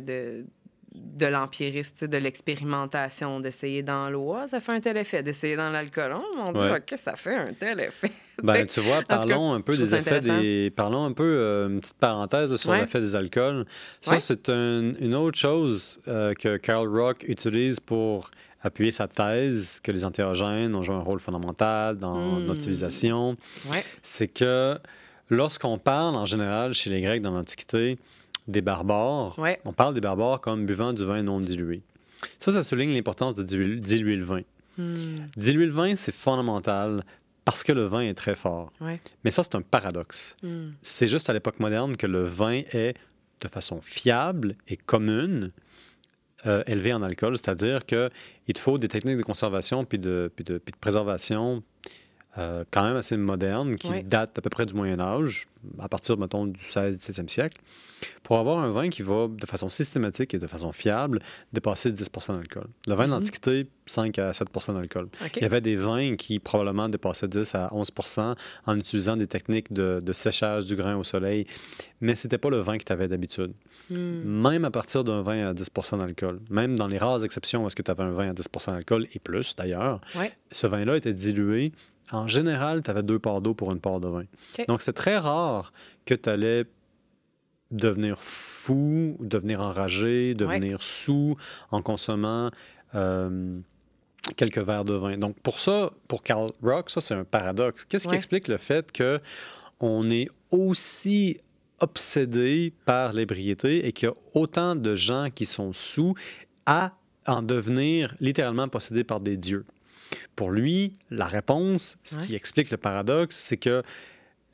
[0.93, 1.25] de
[1.84, 6.13] sais, de l'expérimentation, d'essayer dans l'eau, Ah, ça fait un tel effet, d'essayer dans l'alcool,
[6.15, 6.77] oh mon Dieu, Ouais.
[6.80, 8.12] OK, ça fait un tel effet.
[8.39, 10.71] Tu Ben, tu vois, cas, parlons un peu des effets des.
[10.75, 12.82] Parlons un peu, euh, une petite parenthèse sur Ouais.
[12.82, 13.65] l'effet des alcools.
[14.01, 14.19] Ça, Ouais.
[14.19, 18.32] c'est un- une autre chose euh, que Carl Rock utilise pour
[18.63, 22.45] appuyer sa thèse que les entéogènes ont joué un rôle fondamental dans Hmm.
[22.45, 23.38] notre civilisation.
[24.01, 24.80] C'est que
[25.30, 27.99] lorsqu'on parle en général chez les Grecs dans l'Antiquité
[28.52, 29.60] des barbares, Ouais.
[29.66, 31.82] on parle des barbares comme buvant du vin non dilué.
[32.40, 34.42] Ça, ça souligne l'importance de dilu- diluer le vin.
[34.78, 34.94] Hmm.
[35.36, 37.04] Diluer le vin, c'est fondamental
[37.46, 38.72] parce que le vin est très fort.
[38.80, 39.02] Ouais.
[39.24, 40.36] Mais ça, c'est un paradoxe.
[40.44, 40.70] Hmm.
[40.82, 42.94] C'est juste à l'époque moderne que le vin est
[43.42, 45.52] de façon fiable et commune
[46.46, 48.10] euh, élevé en alcool, c'est-à-dire qu'il
[48.54, 51.64] te faut des techniques de conservation puis de, puis de, puis de préservation
[52.38, 54.04] euh, quand même assez modernes qui Oui.
[54.04, 55.48] datent à peu près du Moyen Âge,
[55.80, 57.62] à partir, mettons, du 16-17e siècle,
[58.24, 61.20] pour avoir un vin qui va de façon systématique et de façon fiable
[61.54, 62.67] dépasser 10 d'alcool.
[62.88, 63.20] Le vin de Mhm.
[63.20, 65.10] l'Antiquité, 5 à 7 d'alcool.
[65.24, 65.32] OK.
[65.36, 67.91] Il y avait des vins qui probablement dépassaient 10 à 11
[68.65, 71.46] en utilisant des techniques de, de séchage du grain au soleil,
[72.00, 73.52] mais c'était pas le vin que tu avais d'habitude.
[73.91, 74.41] Hmm.
[74.41, 77.76] Même à partir d'un vin à 10% d'alcool, même dans les rares exceptions où est-ce
[77.76, 80.32] que tu avais un vin à 10 d'alcool, et plus d'ailleurs, Ouais.
[80.52, 81.72] ce vin-là était dilué.
[82.12, 84.24] En général, tu avais deux parts d'eau pour une part de vin.
[84.67, 85.71] Donc, c'est très rare
[86.06, 86.65] que tu allais
[87.71, 91.38] devenir fou, devenir enragé, devenir sous
[91.71, 92.52] en consommant
[92.95, 93.60] euh,
[94.36, 95.17] quelques verres de vin.
[95.17, 97.86] Donc, pour ça, pour Karl Rock, ça, c'est un paradoxe.
[97.86, 98.17] Qu'est-ce qui Ouais.
[98.17, 99.19] explique le fait que
[99.80, 101.38] on est aussi
[101.80, 106.13] obsédé par l'ébriété et qu'il y a autant de gens qui sont sous
[106.65, 106.91] à
[107.26, 109.65] en devenir littéralement possédés par des dieux?
[110.36, 113.84] Pour lui, la réponse, ce qui explique le paradoxe, c'est que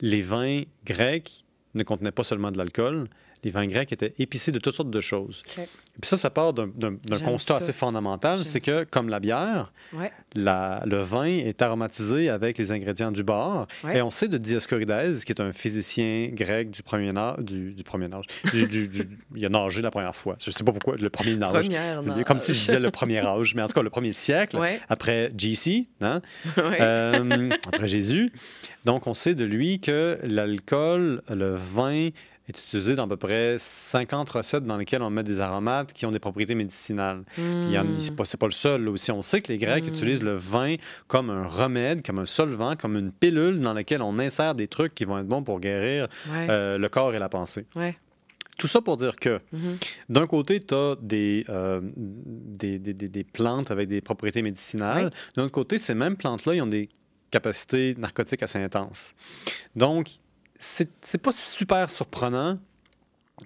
[0.00, 1.44] les vins grecs
[1.74, 3.08] ne contenaient pas seulement de l'alcool,
[3.44, 5.42] les vins grecs étaient épicés de toutes sortes de choses.
[5.58, 6.70] Et puis ça, ça part d'un-
[7.24, 7.58] constat ça.
[7.58, 10.12] assez fondamental, c'est que, comme la bière, Ouais.
[10.34, 13.66] la- le vin est aromatisé avec les ingrédients du bar.
[13.84, 13.98] Ouais.
[13.98, 17.82] Et on sait de Dioscorides, qui est un physicien grec du premier âge, du, du
[17.84, 20.36] premier âge, du- du- du- il a nagé la première fois.
[20.44, 21.64] Je sais pas pourquoi, le premier âge.
[21.64, 22.02] Première.
[22.26, 24.80] Comme si je disais le premier âge, mais en tout cas le premier siècle, Ouais.
[24.88, 26.20] après JC, hein?
[26.80, 28.32] Euh, après Jésus.
[28.84, 32.08] Donc, on sait de lui que l'alcool, le vin,
[32.48, 36.06] est utilisé dans à peu près 50 recettes dans lesquelles on met des aromates qui
[36.06, 37.22] ont des propriétés médicinales.
[37.36, 37.72] Hmm.
[37.98, 38.84] C'est pas, le seul.
[38.84, 39.88] Là aussi, on sait que les Grecs Mm.
[39.88, 44.18] utilisent le vin comme un remède, comme un solvant, comme une pilule dans laquelle on
[44.18, 46.46] insère des trucs qui vont être bons pour guérir Ouais.
[46.50, 47.66] euh, le corps et la pensée.
[47.76, 47.96] Ouais.
[48.58, 49.76] Tout ça pour dire que, Mhm.
[50.08, 55.10] d'un côté, tu as des, euh, des, des- des- des plantes avec des propriétés médicinales.
[55.12, 55.18] Oui.
[55.36, 56.88] D'un autre côté, ces mêmes plantes-là, ils ont des
[57.30, 59.14] capacités narcotiques assez intenses.
[59.76, 60.08] Donc,
[60.58, 62.58] c'est pas super surprenant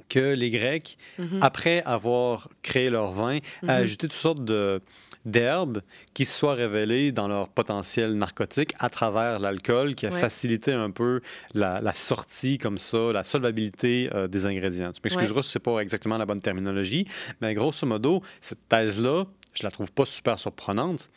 [0.09, 1.38] que les Grecs, Mhm.
[1.42, 3.68] après avoir créé leur vin, Mhm.
[3.68, 4.81] aient ajouté toutes sortes de
[5.25, 5.83] d'herbes
[6.14, 10.18] qui se soient révélées dans leur potentiel narcotique à travers l'alcool, qui a Ouais.
[10.18, 11.20] facilité un peu
[11.55, 14.92] la, la sortie comme ça, la solvabilité euh, des ingrédients.
[14.92, 17.07] Tu m'excuseras si c'est pas exactement la bonne terminologie,
[17.40, 21.11] mais grosso modo, cette thèse-là, je la trouve pas super surprenante.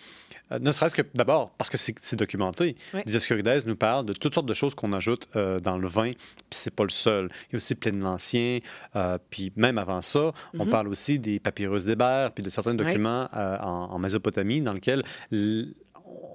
[0.51, 2.75] Euh, ne serait-ce que d'abord parce que c'est documenté.
[2.93, 3.03] Ouais.
[3.05, 6.19] Dioscorides nous parle de toutes sortes de choses qu'on ajoute euh, dans le vin, puis
[6.51, 7.29] c'est pas le seul.
[7.49, 8.59] Il y a aussi plein l'ancien,
[8.95, 10.69] euh, puis même avant ça, on Mhm.
[10.69, 15.03] parle aussi des papyrus d'Hébert, puis de certains documents en, en Mésopotamie dans lesquels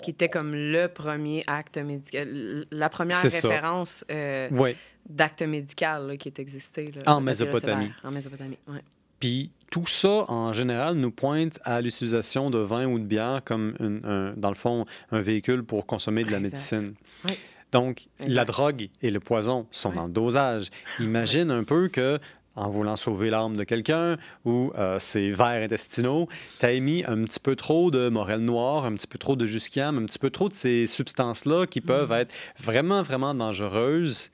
[0.03, 4.77] Qui était comme le premier acte médical, la première référence euh, ouais.
[5.09, 6.91] d'acte médical là, qui est existé.
[6.91, 7.93] là, En Mésopotamie.
[8.03, 8.83] En Mésopotamie, ouais.
[9.21, 13.75] Puis tout ça, en général, nous pointe à l'utilisation de vin ou de bière comme,
[13.81, 16.73] une- un- dans le fond, un véhicule pour consommer de la Exact.
[16.73, 16.95] médecine.
[17.29, 17.35] Oui.
[17.73, 19.95] Donc, la drogue et le poison sont Ouais.
[19.95, 20.71] dans le dosage.
[20.99, 22.19] Imagine un peu que
[22.57, 26.29] en voulant sauver l'âme de quelqu'un ou euh, ses vers intestinaux,
[26.59, 29.47] tu as émis un petit peu trop de morel noir, un petit peu trop de
[29.47, 32.15] jusquiam, un petit peu trop de ces substances-là qui peuvent Mm.
[32.23, 34.31] être vraiment, vraiment dangereuses.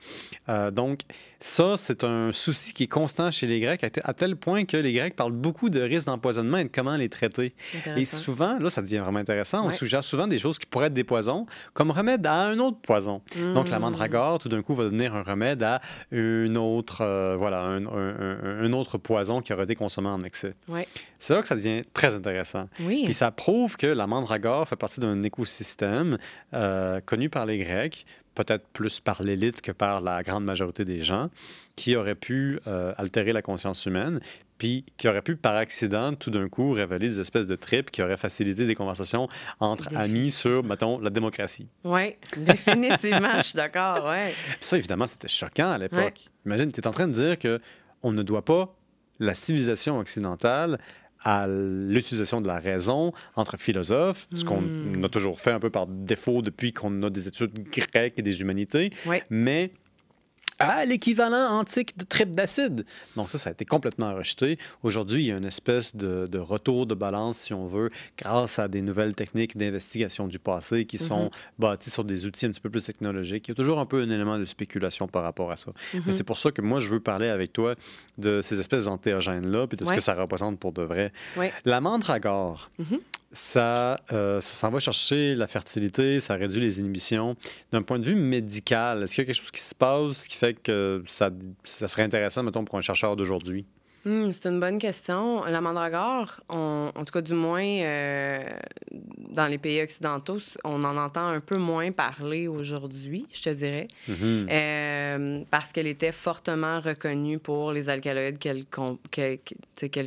[0.49, 1.01] Euh, donc,
[1.39, 4.93] Ça, c'est un souci qui est constant chez les Grecs, à tel point que les
[4.93, 7.53] Grecs parlent beaucoup de risques d'empoisonnement et de comment les traiter.
[7.95, 10.93] Et souvent, là, ça devient vraiment intéressant, on suggère souvent des choses qui pourraient être
[10.93, 13.21] des poisons comme remède à un autre poison.
[13.53, 13.81] Donc, la mmh.
[13.81, 18.97] mandragore, tout d'un coup, va devenir un remède à une autre, euh, voilà, un, autre
[18.97, 20.53] poison qui aurait été consommé en excès.
[21.19, 22.67] C'est là que ça devient très intéressant.
[22.79, 23.03] Oui.
[23.05, 26.17] Puis ça prouve que la mandragore fait partie d'un écosystème
[26.53, 28.05] euh, connu par les Grecs,
[28.37, 31.29] peut-être plus par l'élite que par la grande majorité des gens,
[31.75, 34.19] qui aurait pu euh, altérer la conscience humaine,
[34.59, 38.03] puis qui aurait pu, par accident, tout d'un coup, révéler des espèces de tripes qui
[38.03, 39.27] auraient facilité des conversations
[39.59, 41.67] entre amis sur, mettons, la démocratie.
[41.83, 44.33] Oui, définitivement, je suis d'accord, oui.
[44.61, 46.27] Ça, évidemment, c'était choquant à l'époque.
[46.45, 47.59] Imagine, tu es en train de dire que
[48.03, 48.75] on ne doit pas
[49.19, 50.77] la civilisation occidentale
[51.27, 55.03] à l'utilisation de la raison entre philosophes, ce qu'on hmm.
[55.03, 58.39] a toujours fait un peu par défaut depuis qu'on a des études grecques et des
[58.39, 58.93] humanités.
[59.29, 59.71] Mais
[60.59, 62.85] à l'équivalent antique de trip d'acide.
[63.15, 64.57] Donc ça, ça a été complètement rejeté.
[64.83, 68.67] Aujourd'hui, il y a une espèce de, retour de balance, si on veut, grâce à
[68.67, 71.29] des nouvelles techniques d'investigation du passé qui sont mhm.
[71.59, 73.47] bâties sur des outils un petit peu plus technologiques.
[73.47, 75.71] Il y a toujours un peu un élément de spéculation par rapport à ça.
[75.93, 76.13] Mais mhm.
[76.13, 77.75] c'est pour ça que moi, je veux parler avec toi
[78.17, 81.11] de ces espèces d'antéogènes-là, puis de ce que ça représente pour de vrai.
[81.65, 82.99] La mandragore, mhm
[83.31, 87.35] ça, euh, ça s'en va chercher la fertilité, ça réduit les inhibitions.
[87.71, 90.37] D'un point de vue médical, est-ce qu'il y a quelque chose qui se passe qui
[90.37, 91.29] fait que ça,
[91.63, 93.65] ça serait intéressant, mettons, pour un chercheur d'aujourd'hui?
[94.05, 95.43] Hmm, c'est une bonne question.
[95.45, 98.43] La mandragore, en tout cas du moins euh,
[98.91, 103.87] dans les pays occidentaux, on en entend un peu moins parler aujourd'hui, je te dirais,
[104.07, 104.47] mm-hmm.
[104.49, 108.65] euh, parce qu'elle était fortement reconnue pour les alcaloïdes qu'elle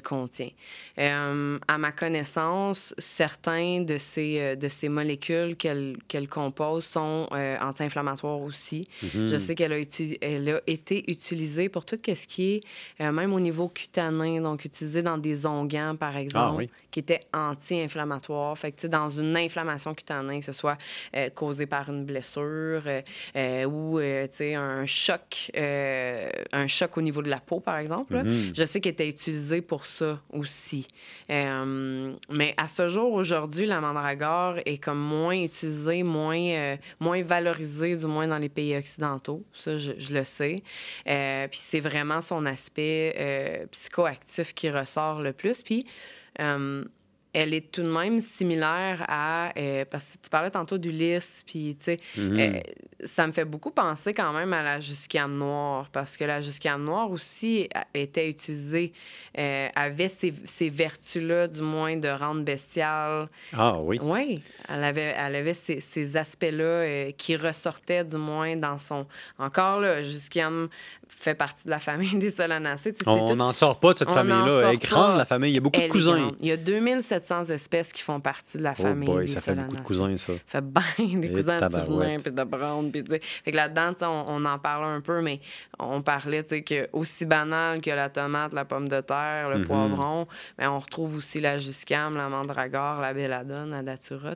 [0.02, 0.50] contient.
[0.98, 7.28] Euh, à ma connaissance, certains de ces, de ces molécules qu'elle compose sont
[7.60, 8.88] anti-inflammatoires aussi.
[9.02, 9.38] Je mm-hmm.
[9.38, 9.78] sais qu'elle a,
[10.22, 12.62] elle a été utilisée pour tout ce qui
[12.98, 13.68] est, même au niveau
[14.42, 18.56] donc utilisé dans des onguents, par ah exemple, qui étaient anti-inflammatoires.
[18.56, 20.78] Fait que, dans une inflammation cutanée, que ce soit
[21.16, 23.02] euh, causée par une blessure euh,
[23.36, 28.56] euh, ou, un choc, un choc au niveau de la peau, par exemple, mm-hmm.
[28.56, 30.86] je sais qu'elle était utilisée pour ça aussi.
[31.28, 38.06] mais à ce jour, aujourd'hui, la mandragore est comme moins utilisée, moins, moins valorisée, du
[38.06, 39.42] moins dans les pays occidentaux.
[39.52, 40.62] Ça, je, je le sais.
[41.04, 45.62] puis c'est vraiment son aspect psychoactif qui ressort le plus.
[45.62, 45.86] Puis,
[46.40, 46.84] euh,
[47.32, 49.52] elle est tout de même similaire à.
[49.56, 52.38] Euh, parce que tu parlais tantôt d'Ulysse, puis tu sais, mhm.
[52.38, 52.60] euh,
[53.04, 56.84] ça me fait beaucoup penser quand même à la jusquiame noire, parce que la jusquiame
[56.84, 58.92] noire aussi était utilisée,
[59.38, 63.28] euh, avait ces, ces vertus-là, du moins, de rendre bestiale.
[63.52, 64.00] Ah oui.
[64.02, 69.06] Oui, elle avait, elle avait ces, ces aspects-là qui ressortaient, du moins, dans son.
[69.38, 70.68] Encore là, jusquiame
[71.06, 72.94] fait partie de la famille des Solanacées.
[73.06, 74.62] On n'en sort pas de cette famille-là.
[74.70, 75.52] Elle est grande, la famille.
[75.52, 76.32] Il y a beaucoup de cousins.
[76.40, 77.19] Il y a 2700
[77.50, 80.16] espèces qui font partie de la oh famille boy, des ça fait beaucoup de cousins,
[80.16, 80.32] ça.
[80.46, 82.90] Ça fait bien des cousins de souvenir puis de browne.
[82.90, 83.04] Puis,
[83.44, 85.40] fait que là-dedans, on, on, en parle un peu, mais
[85.78, 89.66] on parlait que aussi banal que la tomate, la pomme de terre, le mm-hmm.
[89.66, 90.26] poivron,
[90.58, 94.34] mais on retrouve aussi la juscam, la mandragore, la belladone, la datura,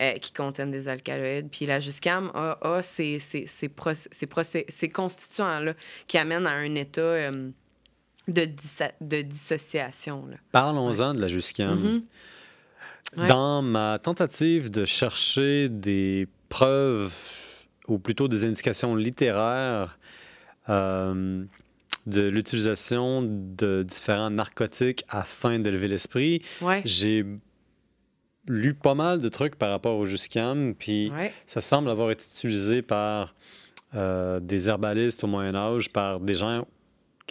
[0.00, 1.50] euh, qui contiennent des alcaloïdes.
[1.50, 3.70] Puis la juscam a, a ces, ces, ces,
[4.68, 5.74] ces constituants-là
[6.06, 7.50] qui amène à un état euh,
[8.28, 8.48] de,
[9.00, 10.24] de dissociation.
[10.52, 12.02] Parlons-en de la jusquiame.
[13.16, 13.26] Mm-hmm.
[13.26, 17.12] Dans ma tentative de chercher des preuves,
[17.88, 19.98] ou plutôt des indications littéraires,
[20.68, 21.44] euh,
[22.06, 26.42] de l'utilisation de différents narcotiques afin d'élever l'esprit,
[26.84, 27.24] j'ai
[28.46, 31.12] lu pas mal de trucs par rapport au jusquiam, puis
[31.46, 33.34] ça semble avoir été utilisé par
[33.94, 36.66] euh, des herbalistes au Moyen Âge, par des gens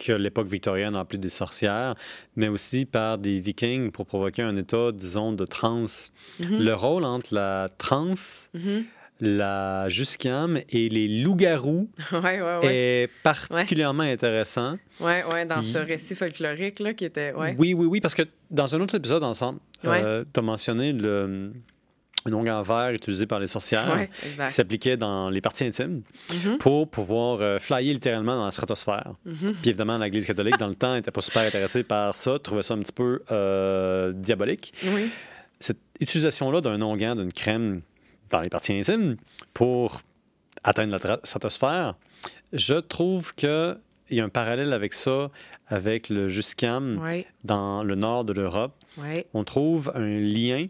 [0.04, 1.94] que l'époque victorienne a appelé des sorcières,
[2.36, 6.12] mais aussi par des vikings pour provoquer un état, disons, de transe.
[6.40, 6.58] Mm-hmm.
[6.58, 8.84] Le rôle entre la transe, mm-hmm.
[9.20, 11.90] la jusquiam et les loups-garous
[12.62, 14.76] est particulièrement intéressant.
[15.00, 17.32] Oui, oui, dans ce récit folklorique là, qui était.
[17.36, 21.52] Oui, oui, oui, parce que dans un autre épisode ensemble, euh, tu as mentionné le
[22.26, 26.58] un onguent vert utilisé par les sorcières qui s'appliquait dans les parties intimes mm-hmm.
[26.58, 29.14] pour pouvoir euh, flyer littéralement dans la stratosphère.
[29.26, 29.52] Mm-hmm.
[29.60, 32.74] Puis évidemment, l'Église catholique, dans le temps, n'était pas super intéressée par ça, trouvait ça
[32.74, 34.74] un petit peu euh, diabolique.
[35.58, 37.82] Cette utilisation-là d'un onguent, d'une crème
[38.30, 39.16] dans les parties intimes
[39.52, 40.02] pour
[40.62, 41.96] atteindre la stratosphère,
[42.52, 43.76] je trouve que
[44.10, 45.30] il y a un parallèle avec ça,
[45.68, 47.00] avec le Juscam
[47.44, 48.74] dans le nord de l'Europe.
[49.34, 50.66] On trouve un lien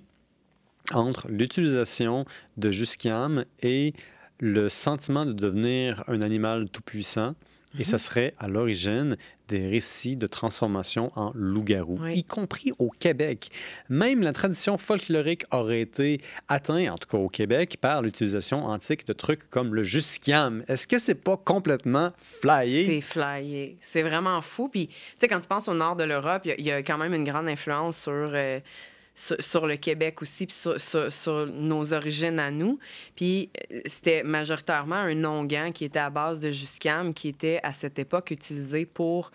[0.95, 2.25] entre l'utilisation
[2.57, 3.93] de Jusquiam et
[4.39, 7.35] le sentiment de devenir un animal tout-puissant
[7.79, 12.19] Et ça serait à l'origine des récits de transformation en loup-garou, Oui.
[12.19, 13.49] y compris au Québec.
[13.89, 19.07] Même la tradition folklorique aurait été atteinte, en tout cas au Québec, par l'utilisation antique
[19.07, 20.65] de trucs comme le jusquiam.
[20.67, 22.87] Est-ce que c'est pas complètement flyé?
[22.87, 23.77] C'est flyé.
[23.81, 24.69] C'est vraiment fou.
[24.69, 26.73] Puis, tu sais, quand tu penses au nord de l'Europe, il y a- il y,
[26.73, 28.59] a quand même une grande influence sur, euh,
[29.15, 32.79] sur, le Québec aussi, puis sur, nos origines à nous.
[33.17, 37.73] Puis, euh, c'était majoritairement un onguent qui était à base de juscam, qui était à
[37.73, 39.31] cette époque utilisé pour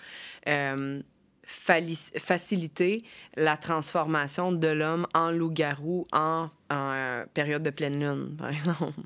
[0.48, 1.02] euh,
[1.46, 3.04] faciliter
[3.36, 9.02] la transformation de l'homme en loup-garou en, euh, période de pleine lune, par exemple.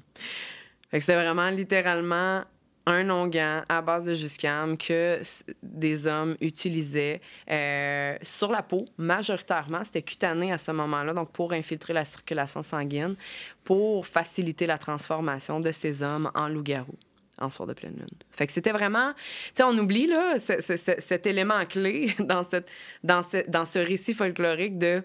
[0.92, 2.44] C'était vraiment littéralement
[2.90, 5.20] un onguent à base de juscam que
[5.64, 9.84] des hommes utilisaient euh, sur la peau, majoritairement.
[9.84, 13.16] C'était cutané à ce moment-là, donc pour infiltrer la circulation sanguine,
[13.64, 16.96] pour faciliter la transformation de ces hommes en loup-garou
[17.42, 18.08] en soir de pleine lune.
[18.32, 19.14] Fait que c'était vraiment...
[19.14, 22.68] Tu sais, on oublie, là, ce- ce- ce- cet élément clé dans, cette,
[23.02, 25.02] dans, ce, dans ce récit folklorique de...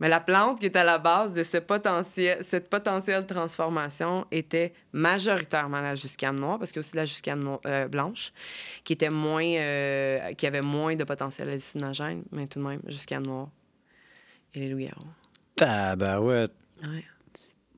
[0.00, 4.72] Mais la plante qui est à la base de ce potentiel, cette potentielle transformation était
[4.92, 8.32] majoritairement la juscame noire, parce qu'il y a aussi la juscame no- euh, blanche,
[8.82, 13.24] qui était moins, euh, qui avait moins de potentiel hallucinogène, mais tout de même, juscame
[13.26, 13.48] noire
[14.54, 15.06] et les loups-garous.
[16.82, 17.04] Ouais.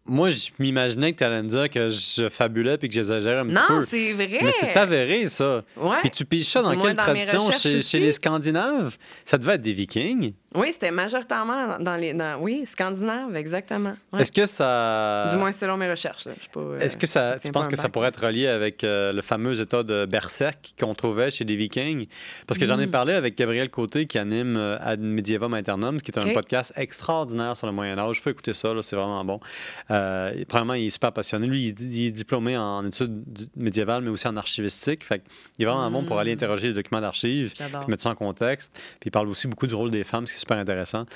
[0.07, 3.46] Moi, je m'imaginais que tu allais me dire que je fabulais puis que j'exagérais un
[3.46, 3.81] petit Non, peu.
[3.81, 4.38] c'est vrai!
[4.42, 5.62] Mais c'est avéré, ça.
[5.77, 5.96] Ouais.
[6.03, 7.40] Puis tu piges ça dans quelle dans tradition?
[7.50, 8.98] chez les Scandinaves?
[9.24, 10.35] Ça devait être des Vikings.
[10.55, 12.14] Oui, c'était majoritairement dans les...
[12.14, 13.95] dans- oui, scandinave, exactement.
[14.12, 14.21] Ouais.
[14.23, 15.27] Est-ce que ça...
[15.33, 16.27] Du moins selon mes recherches.
[16.27, 16.33] là.
[16.37, 18.47] Je suis pas, euh, Est-ce que ça, je tu penses que ça pourrait être relié
[18.47, 22.07] avec euh, le fameux état de berserk qu'on trouvait chez des Vikings?
[22.47, 22.90] Parce que j'en ai Mm.
[22.90, 27.57] parlé avec Gabriel Côté qui anime euh, Ad Medievum Aeternum, qui est un podcast extraordinaire
[27.57, 28.19] sur le Moyen Âge.
[28.19, 29.40] Il faut écouter ça, là, c'est vraiment bon.
[29.88, 31.47] Premièrement, il est super passionné.
[31.47, 33.23] Lui, il, il est diplômé en études
[33.57, 35.05] médiévales, mais aussi en archivistique.
[35.05, 35.23] Fait
[35.57, 36.35] qu'il est vraiment bon pour aller Mm.
[36.35, 37.55] interroger les documents d'archives,
[37.88, 38.73] mettre ça en contexte.
[39.01, 41.07] Puis il parle aussi beaucoup du rôle des femmes, ce qui super intéressant.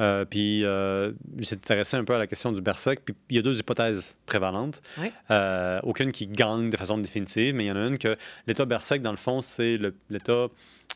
[0.00, 3.00] Euh, puis euh, il s'est intéressé un peu à la question du berserk.
[3.04, 4.80] Puis il y a deux hypothèses prévalentes.
[4.98, 5.12] Ouais.
[5.30, 8.64] Euh, aucune qui gagne de façon définitive, mais il y en a une que l'état
[8.64, 10.46] berserk, dans le fond, c'est l'état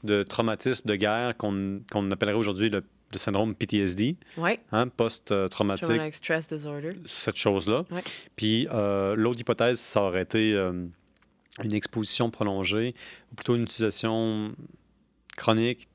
[0.04, 5.86] de traumatisme de guerre qu'on qu'on appellerait aujourd'hui le, le syndrome PTSD, Oui, hein, post-traumatique,
[5.88, 6.94] Traumatic Stress Disorder.
[7.06, 7.84] cette chose-là.
[7.90, 8.02] Ouais.
[8.36, 10.52] Puis euh, l'autre hypothèse, ça aurait été
[11.62, 12.94] une exposition prolongée,
[13.30, 14.52] ou plutôt une utilisation
[15.36, 15.88] chronique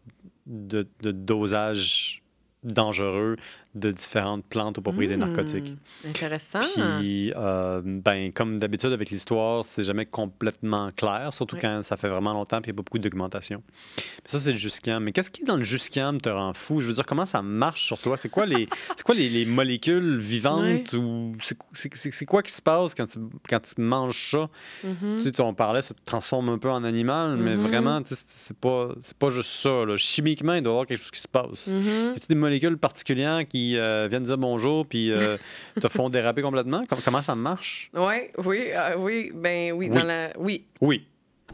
[0.48, 2.24] de, de dosage
[2.64, 3.36] dangereux
[3.80, 5.76] de différentes plantes aux propriétés Hmm, narcotiques.
[6.06, 6.60] Intéressant.
[7.00, 11.62] Puis, euh, ben, comme d'habitude avec l'histoire, c'est jamais complètement clair, surtout Oui.
[11.62, 13.64] quand ça fait vraiment longtemps et il n'y a pas beaucoup de documentation.
[13.98, 15.04] Mais ça, c'est le juscam.
[15.04, 16.82] Mais qu'est-ce qui, dans le juscam, te rend fou?
[16.82, 18.18] Je veux dire, comment ça marche sur toi?
[18.18, 21.36] C'est quoi les, c'est quoi les, les molécules vivantes ou
[21.74, 24.50] c'est, quoi qui se passe quand tu, quand tu manges ça?
[24.84, 25.18] Mhm.
[25.22, 27.62] Tu sais, on parlait, ça te transforme un peu en animal, mais Mhm.
[27.62, 29.86] vraiment, tu sais, c'est, pas, c'est pas juste ça.
[29.86, 29.98] là.
[29.98, 31.68] Chimiquement, il doit y avoir quelque chose qui se passe.
[31.68, 31.82] Mhm.
[31.82, 35.38] Y a-t-il des molécules particulières qui euh, viennent dire bonjour puis euh,
[35.82, 36.84] te font déraper complètement?
[36.90, 37.90] Com- comment ça marche?
[37.94, 39.96] Ouais, oui, euh, oui, ben oui, Oui.
[39.96, 40.30] dans la...
[40.38, 41.06] Oui, Oui.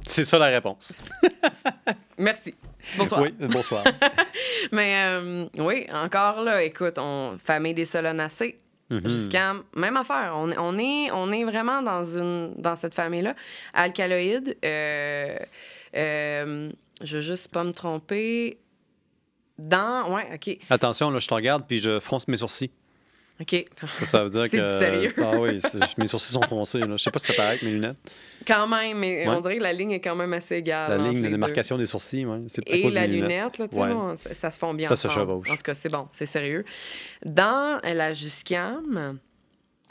[0.05, 1.09] C'est ça la réponse.
[2.17, 2.53] merci.
[2.97, 3.21] Bonsoir.
[3.21, 3.83] Oui, bonsoir.
[4.71, 9.07] Mais euh, oui, encore là, écoute, on famille des solanacées, Mhm.
[9.09, 10.33] jusqu'à même affaire.
[10.35, 13.33] On, on est on est vraiment dans une dans cette famille là,
[13.73, 14.57] alcaloïdes.
[14.65, 15.37] Euh,
[15.95, 16.69] euh,
[17.01, 18.57] je veux juste pas me tromper.
[19.57, 22.71] Dans ouais, ok, Attention, là, je te regarde puis je fronce mes sourcils.
[23.39, 23.65] ok.
[23.99, 24.57] Ça, ça veut dire que.
[24.57, 25.13] du sérieux.
[25.19, 25.61] Ah oui,
[25.97, 26.79] mes sourcils sont foncés.
[26.79, 26.97] Là.
[26.97, 27.97] Je sais pas si ça paraît avec mes lunettes.
[28.47, 29.35] Quand même, mais Ouais.
[29.35, 30.89] on dirait que la ligne est quand même assez égale.
[31.01, 31.29] La ligne deux.
[31.29, 34.17] démarcation des sourcils, à et la lunette, là, Ouais.
[34.17, 35.49] ça, ça se fond bien Ça se chevauche.
[35.51, 36.65] En tout cas, c'est bon, c'est sérieux.
[37.25, 39.19] Dans la jusquiam,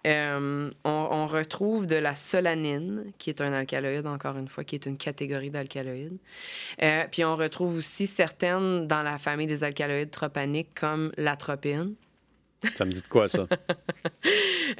[0.06, 4.74] euh, on, on retrouve de la solanine, qui est un alcaloïde, encore une fois, qui
[4.74, 6.18] est une catégorie d'alcaloïdes.
[6.82, 11.94] Euh, puis on retrouve aussi certaines dans la famille des alcaloïdes tropaniques, comme l'atropine.
[12.74, 13.46] Ça me dit de quoi, ça?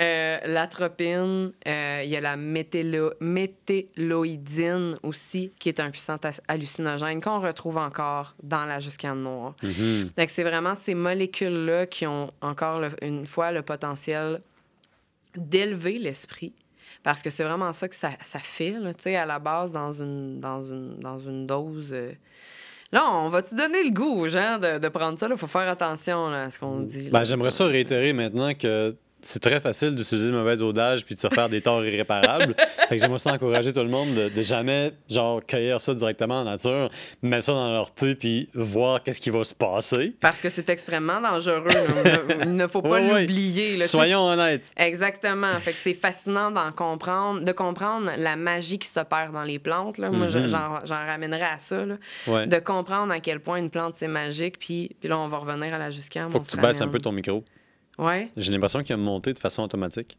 [0.01, 6.17] Euh, l'atropine, il y a la métélo- météloïdine aussi, qui est un puissant
[6.49, 9.55] hallucinogène qu'on retrouve encore dans la jusquiame noire.
[10.17, 14.41] Fait que c'est vraiment ces molécules-là qui ont encore le- une fois le potentiel
[15.37, 16.53] d'élever l'esprit.
[17.03, 19.73] Parce que c'est vraiment ça que ça, ça fait, là, tu sais, à la base,
[19.73, 21.93] dans une, dans une, dans une dose.
[21.93, 22.13] euh.
[22.93, 25.27] Là, on va-tu donner le goût aux gens de, de prendre ça?
[25.31, 27.09] Il faut faire attention là, à ce qu'on dit.
[27.11, 31.21] Ben, J'aimerais ça réitérer maintenant que c'est très facile d'utiliser le mauvais dosage puis de
[31.21, 32.55] se faire des torts irréparables.
[32.89, 36.41] fait que j'aimerais ça encourager tout le monde de, de, jamais, genre, cueillir ça directement
[36.41, 36.91] en nature,
[37.23, 40.15] mettre ça dans leur thé puis voir qu'est-ce qui va se passer.
[40.21, 41.69] Parce que c'est extrêmement dangereux.
[42.43, 43.83] Il ne faut pas l'oublier.
[43.85, 44.71] Soyons honnêtes.
[44.77, 45.59] Exactement.
[45.61, 49.99] Fait que c'est fascinant d'en comprendre, de comprendre la magie qui s'opère dans les plantes.
[49.99, 50.11] Là.
[50.11, 50.49] Moi, Mhm.
[50.49, 51.85] j'en, ramènerais à ça.
[51.87, 51.97] là.
[52.27, 52.47] Ouais.
[52.47, 54.59] De comprendre à quel point une plante, c'est magique.
[54.59, 56.29] Puis, puis là, on va revenir à la jusqu'à.
[56.29, 57.45] Faut que tu baisses un peu ton micro.
[57.99, 60.17] Oui, J'ai l'impression qu'il a monté de façon automatique.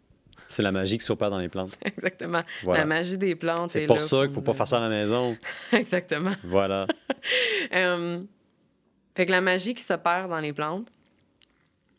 [0.47, 1.71] C'est la magie qui s'opère dans les plantes.
[1.85, 2.41] exactement.
[2.63, 2.81] Voilà.
[2.81, 3.71] La magie des plantes.
[3.71, 5.35] C'est est pour là ça qu'il faut pas faire ça à la maison.
[5.71, 6.33] exactement.
[6.43, 6.85] Voilà.
[7.73, 8.21] Euh,
[9.15, 10.87] fait que la magie qui s'opère dans les plantes,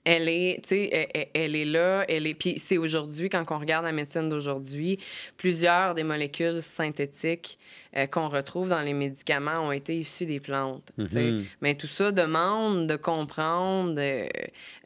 [0.05, 2.35] elle est, tu sais, elle, elle- elle est là, elle est.
[2.35, 4.99] Puis c'est aujourd'hui, quand on regarde la médecine d'aujourd'hui,
[5.39, 7.59] plusieurs des molécules synthétiques
[7.97, 10.91] euh, qu'on retrouve dans les médicaments ont été issues des plantes.
[10.99, 11.45] Mhm.
[11.61, 14.27] Mais tout ça demande de comprendre euh,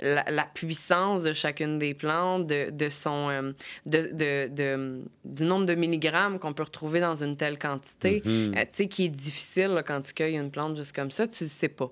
[0.01, 3.53] la, la puissance de chacune des plantes, de, de son, euh,
[3.87, 9.07] de, du nombre de milligrammes qu'on peut retrouver dans une telle quantité, tu sais, qui
[9.07, 11.89] est difficile là, quand tu cueilles une plante juste comme ça, tu le sais pas.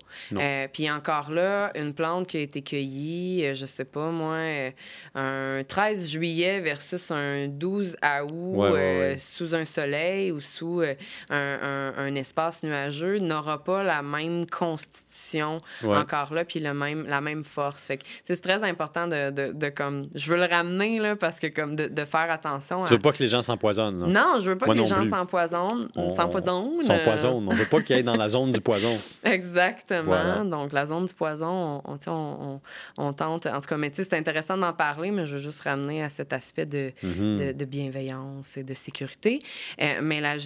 [0.73, 4.37] Puis encore là, une plante qui a été cueillie, je sais pas moi,
[5.15, 7.97] un 13 juillet versus un 12
[8.31, 9.17] août Ouais, ouais, ouais.
[9.19, 10.93] sous un soleil ou sous euh,
[11.29, 15.97] un, un- un espace nuageux n'aura pas la même constitution Ouais.
[15.97, 17.85] encore là, puis le même, la même force.
[17.87, 20.07] Fait que tu sais, c'est très important de, de, de comme...
[20.15, 22.95] Je veux le ramener, là, parce que comme de, de faire attention Tu à...
[22.95, 24.05] veux pas que les gens s'empoisonnent.
[24.11, 25.09] Non, je veux pas Moi que les gens plus.
[25.09, 25.89] s'empoisonnent.
[25.95, 26.81] On- S'empoisonnent.
[26.81, 27.47] S'empoisonnent.
[27.49, 28.97] On veut pas qu'ils aillent dans la zone du poison.
[29.23, 30.03] Exactement.
[30.03, 30.43] Voilà.
[30.43, 32.61] Donc, la zone du poison, on, on, tu on,
[32.97, 33.45] on- tente.
[33.45, 36.09] En tout cas, mais tu c'est intéressant d'en parler, mais je veux juste ramener à
[36.09, 37.37] cet aspect de, Mhm.
[37.37, 39.41] de, de bienveillance et de sécurité.
[39.81, 40.37] Euh, mais la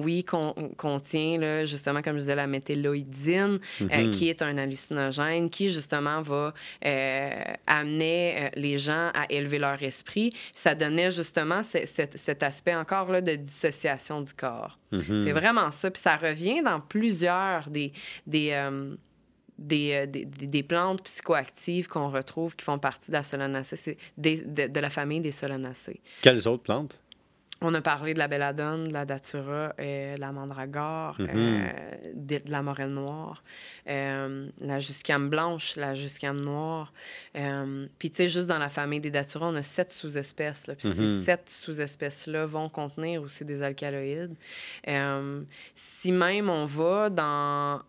[0.00, 4.10] oui, con- contient, là, justement, comme je disais, la méthyloïdine, euh, Mhm.
[4.10, 7.30] qui est un hallucinogène qui, justement, va euh,
[7.66, 10.32] amener euh, les gens à élever leur esprit.
[10.54, 14.78] Ça donnait, justement, ce- cet, aspect encore là, de dissociation du corps.
[14.92, 15.22] Mhm.
[15.24, 15.90] C'est vraiment ça.
[15.90, 17.92] Puis ça revient dans plusieurs des,
[18.26, 18.94] des, euh,
[19.58, 24.66] des, des, plantes psychoactives qu'on retrouve qui font partie de la solanacée, c'est des- de,
[24.66, 26.00] de la famille des solanacées.
[26.22, 27.00] Quelles autres plantes?
[27.64, 31.28] On a parlé de la belladone, de la datura, euh, de la mandragore, Mhm.
[31.32, 31.70] euh,
[32.14, 33.42] de, de la morelle noire,
[33.88, 36.92] euh, la jusquiame blanche, la jusquiame noire.
[37.36, 40.68] Euh, Puis, tu sais, juste dans la famille des datura, on a sept sous-espèces.
[40.78, 44.34] Puis ces sept sous-espèces-là vont contenir aussi des alcaloïdes.
[44.88, 45.42] Euh,
[45.74, 47.80] si même on va dans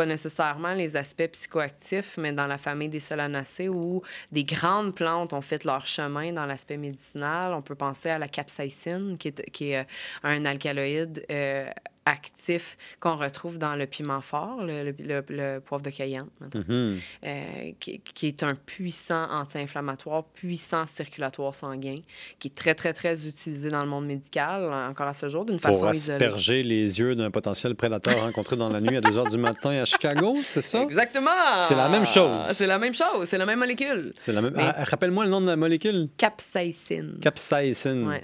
[0.00, 4.00] pas nécessairement les aspects psychoactifs, mais dans la famille des solanacées où
[4.32, 7.52] des grandes plantes ont fait leur chemin dans l'aspect médicinal.
[7.52, 9.84] On peut penser à la capsaïcine, qui est, euh,
[10.22, 11.68] un alcaloïde euh,
[12.10, 16.98] actif qu'on retrouve dans le piment fort, le, le- le- le poivre de Cayenne, Mhm.
[17.24, 22.00] euh, qui, qui est un puissant anti-inflammatoire, puissant circulatoire sanguin,
[22.38, 25.60] qui est très, très, très utilisé dans le monde médical, encore à ce jour, d'une
[25.60, 26.16] Pour façon isolée.
[26.16, 29.70] asperger les yeux d'un potentiel prédateur rencontré dans la nuit à 2 h du matin
[29.70, 30.82] à Chicago, c'est ça?
[30.82, 31.30] Exactement!
[31.68, 32.40] C'est la même chose.
[32.52, 34.12] C'est la même chose, c'est la même molécule.
[34.16, 34.54] C'est la même.
[34.56, 36.08] Mais- Ah, Rappelle-moi le nom de la molécule.
[36.16, 37.18] Capsaïcine.
[37.20, 38.06] Capsaïcine.
[38.06, 38.20] Ouais,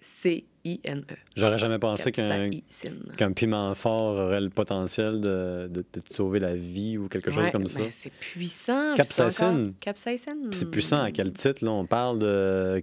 [0.00, 1.14] C-A-P-S-A-I-C-I-N-E.
[1.36, 6.54] J'aurais jamais pensé qu'un piment fort aurait le potentiel de, de- de te sauver la
[6.54, 7.80] vie ou quelque chose Ouais, comme ça.
[7.80, 8.94] ben, c'est puissant.
[8.94, 9.74] Capsaïcine.
[9.80, 10.48] Capsaïcine.
[10.52, 11.64] C'est puissant à quel titre?
[11.64, 12.82] Là, on parle de.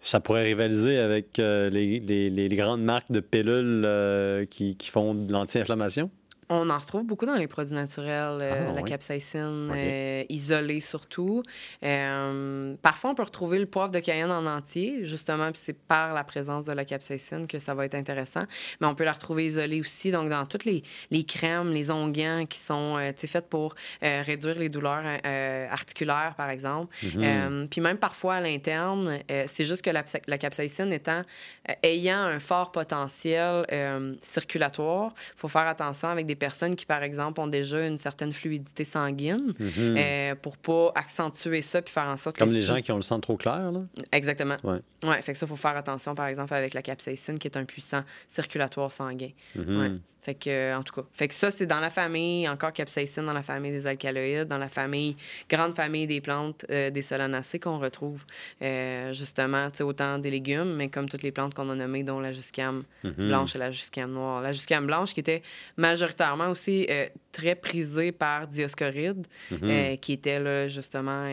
[0.00, 5.14] Ça pourrait rivaliser avec euh, les- les grandes marques de pilules euh, qui, qui font
[5.14, 6.10] de l'anti-inflammation?
[6.48, 8.88] On en retrouve beaucoup dans les produits naturels, euh, Ah, la ouais.
[8.88, 11.42] capsaïcine, euh, isolée surtout.
[11.82, 16.12] Euh, parfois, on peut retrouver le poivre de Cayenne en entier, justement, puis c'est par
[16.14, 18.44] la présence de la capsaïcine que ça va être intéressant.
[18.80, 22.44] Mais on peut la retrouver isolée aussi, donc dans toutes les, les crèmes, les onguents
[22.48, 26.94] qui sont euh, faites pour euh, réduire les douleurs euh, articulaires, par exemple.
[27.02, 27.22] Mhm.
[27.24, 31.22] Euh, puis même parfois à l'interne, euh, c'est juste que la, psa- la capsaïcine étant,
[31.70, 36.84] euh, ayant un fort potentiel euh, circulatoire, il faut faire attention avec des personnes qui,
[36.86, 39.96] par exemple, ont déjà une certaine fluidité sanguine Mhm.
[39.98, 42.92] euh, pour pas accentuer ça puis faire en sorte Comme que les si- gens qui
[42.92, 43.72] ont le sang trop clair.
[43.72, 43.80] Là.
[44.12, 44.56] Exactement.
[44.62, 44.78] Ouais.
[45.04, 47.56] Ouais, fait que ça, il faut faire attention, par exemple, avec la capsaïcine, qui est
[47.56, 49.30] un puissant circulatoire sanguin.
[49.56, 49.90] Ouais.
[50.22, 53.26] Fait que, euh, en tout cas, fait que ça, c'est dans la famille, encore capsaïcine,
[53.26, 55.18] dans la famille des alcaloïdes, dans la famille,
[55.50, 58.24] grande famille des plantes, euh, des solanacées qu'on retrouve,
[58.62, 62.04] euh, justement, tu sais, autant des légumes, mais comme toutes les plantes qu'on a nommées,
[62.04, 63.26] dont la jusquiame Mhm.
[63.26, 64.40] blanche et la jusquiame noire.
[64.40, 65.42] La jusquiame blanche qui était
[65.76, 66.88] majoritairement aussi
[67.30, 69.98] très prisée par Dioscoride, Mhm.
[69.98, 71.28] qui était là, justement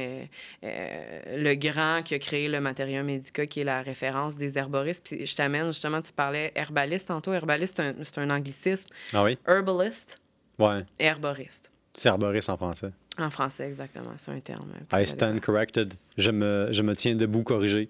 [0.63, 5.03] le grand qui a créé le Materium Medica, qui est la référence des herboristes.
[5.03, 7.34] Puis je t'amène, justement, tu parlais herbaliste tantôt.
[7.34, 8.89] Herbaliste, c'est un, un anglicisme.
[9.14, 9.38] Ah oui?
[9.47, 10.20] Herbalist,
[10.59, 10.86] Ouais.
[10.99, 11.72] herboriste.
[11.93, 12.91] C'est arboriste en français.
[13.18, 14.14] En français, exactement.
[14.18, 14.72] C'est un terme.
[14.93, 15.93] I stand corrected.
[16.18, 17.89] Je me, je me tiens debout corrigé.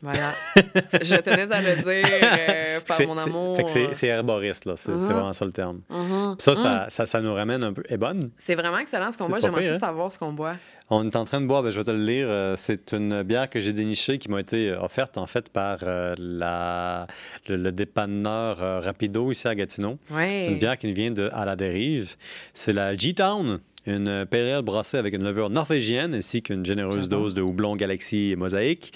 [0.00, 0.32] Voilà.
[1.02, 3.58] je tenais à le dire euh, par mon amour.
[3.66, 4.74] C'est herboriste, là.
[4.76, 4.98] C'est uh-huh.
[4.98, 5.80] vraiment ça le terme.
[5.90, 6.40] Uh-huh.
[6.40, 6.88] Ça, uh-huh.
[6.88, 7.82] ça, ça, nous ramène un peu.
[7.88, 8.30] est bonne.
[8.38, 9.40] C'est vraiment excellent ce qu'on boit.
[9.40, 9.78] J'aimerais hein?
[9.78, 10.54] savoir ce qu'on boit.
[10.90, 12.28] On est en train de boire, ben, je vais te le lire.
[12.30, 15.78] Euh, c'est une bière que j'ai dénichée qui m'a été euh, offerte en fait par
[15.82, 17.06] la,
[17.48, 19.98] le, dépanneur Rapido ici à Gatineau.
[20.08, 22.14] C'est une bière qui nous vient de À la dérive.
[22.54, 23.58] C'est la G-Town
[23.88, 28.36] une pale brassée avec une levure norvégienne ainsi qu'une généreuse dose de houblon Galaxy et
[28.36, 28.92] Mosaïque.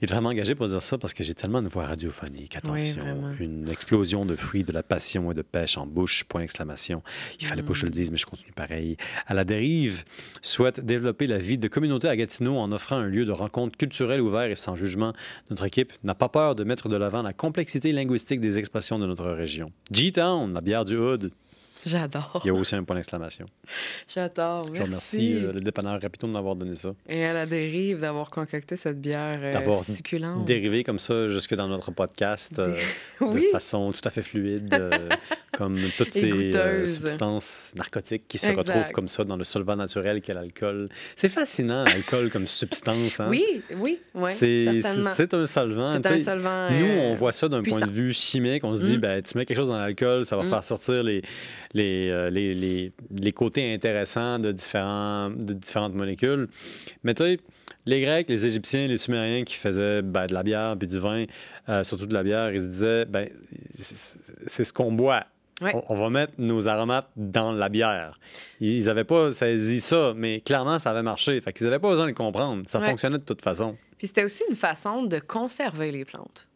[0.00, 2.56] Il est vraiment engagé pour dire ça parce que j'ai tellement de voix radiophonique.
[2.56, 3.02] Attention,
[3.40, 7.02] une explosion de fruits, de la passion et de pêche en bouche, point d'exclamation.
[7.40, 7.92] Il fallait pas que je le mm.
[7.92, 8.96] dise, mais je continue pareil.
[9.26, 10.04] À la dérive,
[10.42, 14.20] souhaite développer la vie de communauté à Gatineau en offrant un lieu de rencontre culturelle
[14.20, 15.12] ouvert et sans jugement.
[15.50, 19.06] Notre équipe n'a pas peur de mettre de l'avant la complexité linguistique des expressions de
[19.06, 19.72] notre région.
[19.90, 21.32] G-Town, la bière du Hood,
[21.88, 22.42] J'adore.
[22.44, 23.46] Il y a aussi un point d'exclamation.
[24.06, 24.66] J'adore.
[24.66, 24.76] Merci.
[24.76, 26.90] Je remercie euh, le dépanneur Rapito de m'avoir donné ça.
[27.08, 30.44] Et à la dérive, d'avoir concocté cette bière euh, d'avoir succulente.
[30.44, 32.78] dérivé comme ça jusque dans notre podcast euh,
[33.20, 34.68] de façon tout à fait fluide,
[35.56, 36.52] comme toutes ces
[36.86, 40.90] substances narcotiques qui se retrouvent comme ça dans le solvant naturel qu'est l'alcool.
[41.16, 43.18] C'est fascinant, l'alcool comme substance.
[43.18, 43.28] Hein?
[43.30, 44.30] Oui, oui, oui.
[44.34, 44.80] C'est,
[45.16, 45.94] c'est un solvant.
[45.94, 46.70] C'est un solvant.
[46.70, 48.62] Nous, on voit ça d'un point de vue chimique.
[48.64, 49.00] On se dit, mm.
[49.00, 50.50] ben, tu mets quelque chose dans l'alcool, ça va mm.
[50.50, 51.22] faire sortir les
[51.78, 56.48] euh, les, les, les, côtés intéressants de, différents, de différentes molécules.
[57.04, 57.40] Mais tu sais,
[57.86, 61.24] les Grecs, les Égyptiens, les Sumériens qui faisaient ben, de la bière puis du vin,
[61.68, 63.28] euh, surtout de la bière, ils se disaient, ben,
[63.74, 65.24] c'est ce qu'on boit.
[65.88, 68.20] On, va mettre nos aromates dans la bière.
[68.60, 71.40] Ils n'avaient pas saisi ça, mais clairement, ça avait marché.
[71.40, 72.62] Fait qu'ils n'avaient pas besoin de le comprendre.
[72.68, 73.76] Ça fonctionnait de toute façon.
[73.98, 76.47] Puis c'était aussi une façon de conserver les plantes.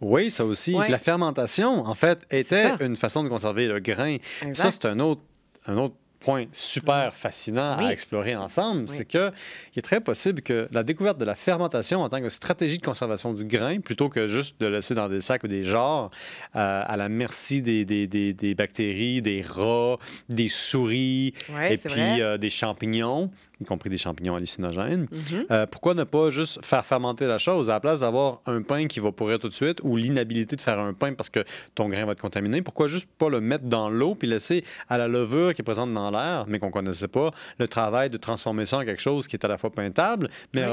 [0.00, 0.72] Oui, ça aussi.
[0.72, 4.16] La fermentation, en fait, était une façon de conserver le grain.
[4.52, 5.22] Ça, c'est un autre,
[5.66, 9.32] un autre point super fascinant à explorer ensemble, c'est qu'il
[9.76, 13.34] est très possible que la découverte de la fermentation en tant que stratégie de conservation
[13.34, 16.10] du grain, plutôt que juste de le laisser dans des sacs ou des genres
[16.56, 19.98] euh, à la merci des, des, des, des, bactéries, des rats,
[20.28, 21.34] des souris
[21.68, 23.30] et puis euh, des champignons,
[23.62, 25.08] y compris des champignons hallucinogènes.
[25.10, 25.46] Mhm.
[25.50, 28.86] Euh, pourquoi ne pas juste faire fermenter la chose à la place d'avoir un pain
[28.86, 31.44] qui va pourrir tout de suite ou l'inhabilité de faire un pain parce que
[31.74, 32.62] ton grain va être contaminé?
[32.62, 35.92] Pourquoi juste pas le mettre dans l'eau puis laisser à la levure qui est présente
[35.92, 39.36] dans l'air, mais qu'on connaissait pas, le travail de transformer ça en quelque chose qui
[39.36, 40.66] est à la fois peintable mais oui.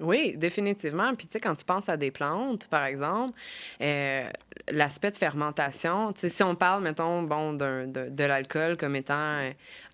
[0.00, 1.14] Oui, définitivement.
[1.14, 3.38] Puis, tu sais, quand tu penses à des plantes, par exemple,
[3.80, 4.28] euh,
[4.68, 9.38] l'aspect de fermentation, tu sais, si on parle, mettons, bon, de, l'alcool comme étant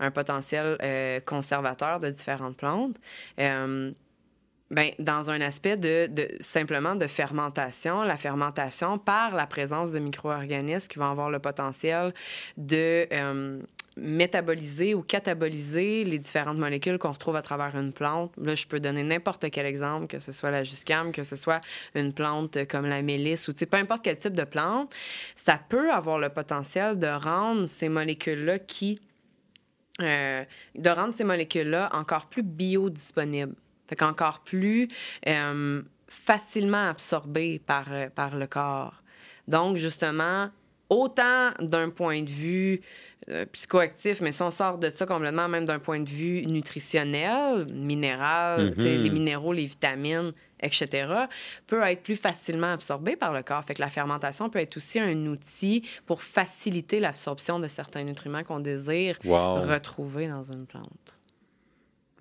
[0.00, 2.96] un, potentiel euh, conservateur de différentes plantes,
[3.38, 3.92] euh,
[4.70, 6.08] ben, dans un aspect de,
[6.40, 12.14] simplement de fermentation, la fermentation par la présence de micro-organismes qui vont avoir le potentiel
[12.56, 13.06] de
[14.00, 18.32] métaboliser ou cataboliser les différentes molécules qu'on retrouve à travers une plante.
[18.38, 21.60] Là, je peux donner n'importe quel exemple, que ce soit la juscam, que ce soit
[21.94, 24.92] une plante comme la mélisse ou peu importe quel type de plante,
[25.34, 29.00] ça peut avoir le potentiel de rendre ces molécules-là qui...
[30.00, 30.44] Euh,
[30.74, 33.54] de rendre ces molécules-là encore plus biodisponibles.
[33.86, 34.88] Fait qu'encore plus
[35.28, 39.02] euh, facilement absorbées par, euh, par le corps.
[39.46, 40.48] Donc, justement,
[40.90, 42.82] autant d'un point de vue
[43.28, 47.66] euh, psychoactif, mais si on sort de ça complètement, même d'un point de vue nutritionnel,
[47.66, 49.02] minéral, mm-hmm.
[49.02, 51.06] les minéraux, les vitamines, etc.,
[51.66, 53.64] peut être plus facilement absorbé par le corps.
[53.64, 58.42] Fait que la fermentation peut être aussi un outil pour faciliter l'absorption de certains nutriments
[58.42, 61.18] qu'on désire retrouver dans une plante.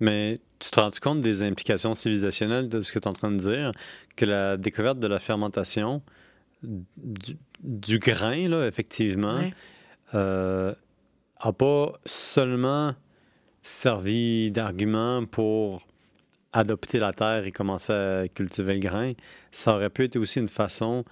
[0.00, 3.30] Mais tu te rends compte des implications civilisationnelles de ce que tu es en train
[3.30, 3.72] de dire,
[4.16, 6.02] que la découverte de la fermentation
[6.62, 9.40] du, grain, là, effectivement,
[10.14, 10.74] euh,
[11.44, 12.94] n'a pas seulement
[13.62, 15.86] servi d'argument pour
[16.52, 19.12] adopter la terre et commencer à cultiver le grain,
[19.52, 21.04] ça aurait pu être aussi une façon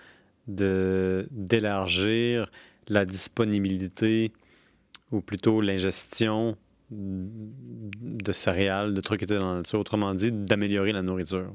[0.46, 2.50] d'élargir
[2.88, 4.32] la disponibilité
[5.12, 6.56] ou plutôt l'ingestion
[6.90, 9.78] de céréales, de trucs qui étaient dans la nature.
[9.78, 11.52] Autrement dit, d'améliorer la nourriture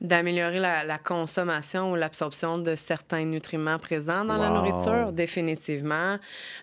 [0.00, 6.18] d'améliorer la, consommation ou l'absorption de certains nutriments présents dans la nourriture, définitivement.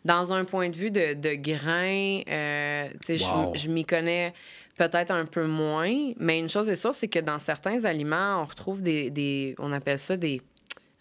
[0.06, 4.34] Dans un point de vue de, de grains, euh, je, m'y connais
[4.78, 8.46] peut-être un peu moins, mais une chose est sûre, c'est que dans certains aliments, on
[8.46, 10.42] retrouve des, des on appelle ça des,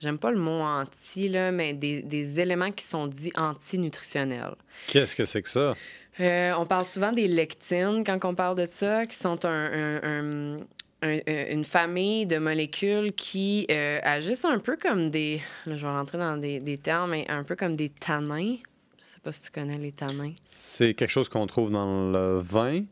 [0.01, 4.55] j'aime pas le mot anti, là, mais des, des éléments qui sont dits antinutritionnels.
[4.89, 5.74] Qu'est-ce que c'est que ça?
[6.20, 10.59] Euh, on parle souvent des lectines quand on parle de ça, qui sont un,
[11.05, 15.40] euh, une famille de molécules qui euh, agissent un peu comme des.
[15.66, 18.57] je vais rentrer dans des, des, termes, mais un peu comme des tanins.
[19.03, 20.32] sais pas si tu connais les tanins.
[20.46, 22.84] C'est quelque chose qu'on trouve dans le vin.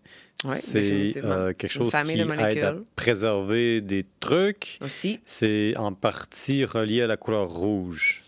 [0.44, 4.78] Oui, c'est euh, quelque chose qui de aide à préserver des trucs.
[4.80, 5.20] Aussi.
[5.26, 8.22] C'est en partie relié à la couleur rouge.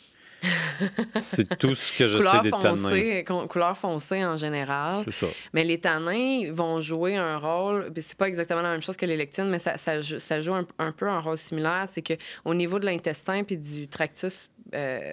[1.20, 2.76] C'est tout ce que je sais des tanins.
[2.76, 5.02] foncée, con- couleur foncée en général.
[5.04, 5.26] C'est ça.
[5.52, 9.16] Mais les tanins vont jouer un rôle, c'est pas exactement la même chose que les
[9.16, 11.84] lectines, mais ça, ça, joue- ça joue un, un peu un rôle similaire.
[11.86, 12.14] C'est que
[12.44, 15.12] au niveau de l'intestin puis du tractus euh,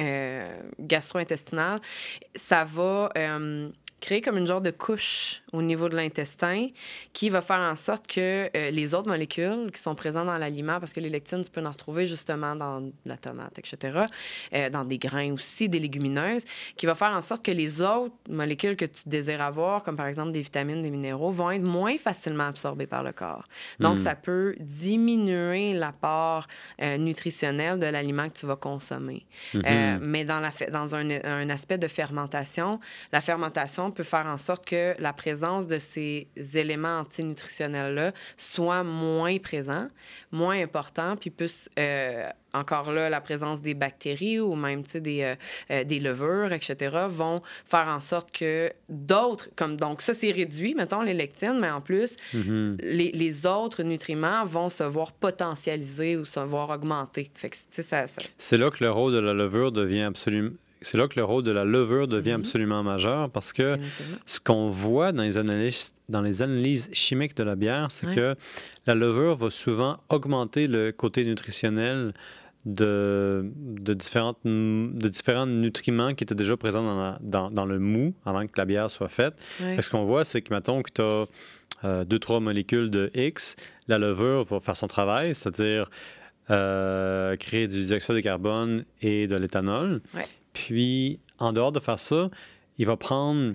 [0.00, 1.80] euh, gastro-intestinal,
[2.34, 3.68] ça va euh,
[4.00, 6.68] créer comme une genre de couche au niveau de l'intestin
[7.12, 10.78] qui va faire en sorte que euh, les autres molécules qui sont présentes dans l'aliment,
[10.78, 14.04] parce que les lectines, tu peux en retrouver justement dans la tomate, etc.,
[14.52, 16.44] euh, dans des grains aussi, des légumineuses,
[16.76, 20.06] qui va faire en sorte que les autres molécules que tu désires avoir, comme par
[20.06, 23.44] exemple des vitamines, des minéraux, vont être moins facilement absorbées par le corps.
[23.80, 23.98] Donc, Mm.
[23.98, 26.46] ça peut diminuer l'apport
[26.82, 29.26] euh, nutritionnel de l'aliment que tu vas consommer.
[29.54, 29.62] Mhm.
[29.66, 32.80] Euh, mais dans, la dans un, un aspect de fermentation,
[33.12, 39.38] la fermentation peut faire en sorte que la présence de ces éléments antinutritionnels-là soit moins
[39.38, 39.88] présent,
[40.32, 45.34] moins important, puis puisse, euh, encore là, la présence des bactéries ou même des, euh,
[45.70, 50.74] euh, des levures, etc., vont faire en sorte que d'autres, comme donc ça, c'est réduit,
[50.74, 52.78] mettons, les lectines, mais en plus, Mhm.
[52.80, 56.78] les, les autres nutriments vont se voir potentialisés ou se voir.
[57.34, 60.50] Fait que, ça, ça- C'est là que le rôle de la levure devient absolument.
[60.82, 62.40] C'est là que le rôle de la levure devient Mhm.
[62.40, 63.76] absolument majeur parce que
[64.26, 68.14] ce qu'on voit dans les analyses, dans les analyses chimiques de la bière, c'est Ouais.
[68.14, 68.34] que
[68.86, 72.12] la levure va souvent augmenter le côté nutritionnel
[72.66, 77.78] de, de, différentes, de différents nutriments qui étaient déjà présents dans, la- dans, dans le
[77.78, 79.34] mou avant que la bière soit faite.
[79.76, 81.00] Et Ce qu'on voit, c'est que, mettons, que tu
[81.86, 83.54] as deux, trois molécules de X,
[83.86, 85.88] la levure va faire son travail, c'est-à-dire
[86.50, 90.00] euh, créer du dioxyde de carbone et de l'éthanol.
[90.14, 90.22] Ouais.
[90.64, 92.30] Puis, en dehors de faire ça,
[92.78, 93.54] il va prendre,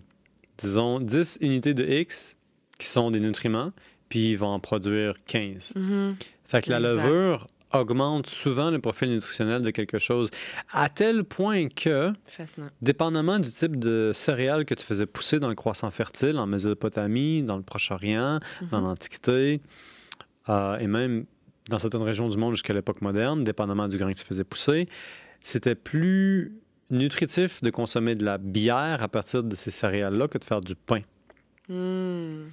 [0.60, 2.38] disons, 10 unités de X
[2.78, 3.72] qui sont des nutriments,
[4.08, 5.74] puis il va en produire 15.
[5.76, 6.16] Mhm.
[6.46, 7.04] Fait que la Exact.
[7.08, 10.30] levure augmente souvent le profil nutritionnel de quelque chose,
[10.74, 12.68] à tel point que Fascinant.
[12.82, 17.42] Dépendamment du type de céréales que tu faisais pousser dans le croissant fertile, en Mésopotamie,
[17.44, 18.40] dans le Proche-Orient,
[18.72, 18.88] dans Mhm.
[18.88, 19.62] l'Antiquité,
[20.50, 21.26] euh, et même
[21.70, 24.88] dans certaines régions du monde jusqu'à l'époque moderne, dépendamment du grain que tu faisais pousser,
[25.42, 26.54] c'était plus
[26.92, 30.76] nutritif de consommer de la bière à partir de ces céréales-là que de faire du
[30.76, 31.02] pain.
[31.70, 32.50] Hmm.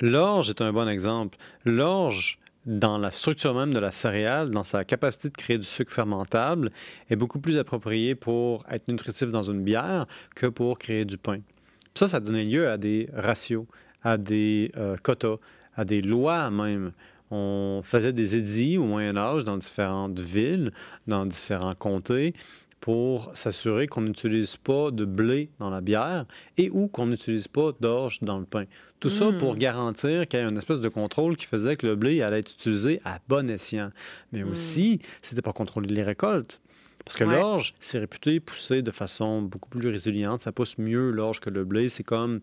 [0.00, 1.38] L'orge est un bon exemple.
[1.64, 5.92] L'orge, dans la structure même de la céréale, dans sa capacité de créer du sucre
[5.92, 6.70] fermentable,
[7.10, 11.38] est beaucoup plus approprié pour être nutritif dans une bière que pour créer du pain.
[11.38, 13.66] Puis ça, ça donnait lieu à des ratios,
[14.02, 15.36] à des euh, quotas,
[15.76, 16.92] à des lois même.
[17.30, 20.70] On faisait des édits au Moyen Âge dans différentes villes,
[21.06, 22.34] dans différents comtés,
[22.82, 26.26] pour s'assurer qu'on n'utilise pas de blé dans la bière
[26.58, 28.64] et ou qu'on n'utilise pas d'orge dans le pain.
[28.98, 31.94] Tout ça pour garantir qu'il y ait une espèce de contrôle qui faisait que le
[31.94, 33.90] blé allait être utilisé à bon escient.
[34.32, 34.48] Mais Mm.
[34.50, 36.60] aussi, c'était pour contrôler les récoltes.
[37.04, 37.38] Parce que Ouais.
[37.38, 40.40] l'orge, c'est réputé pousser de façon beaucoup plus résiliente.
[40.42, 41.88] Ça pousse mieux l'orge que le blé.
[41.88, 42.40] C'est comme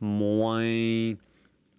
[0.00, 1.14] moins...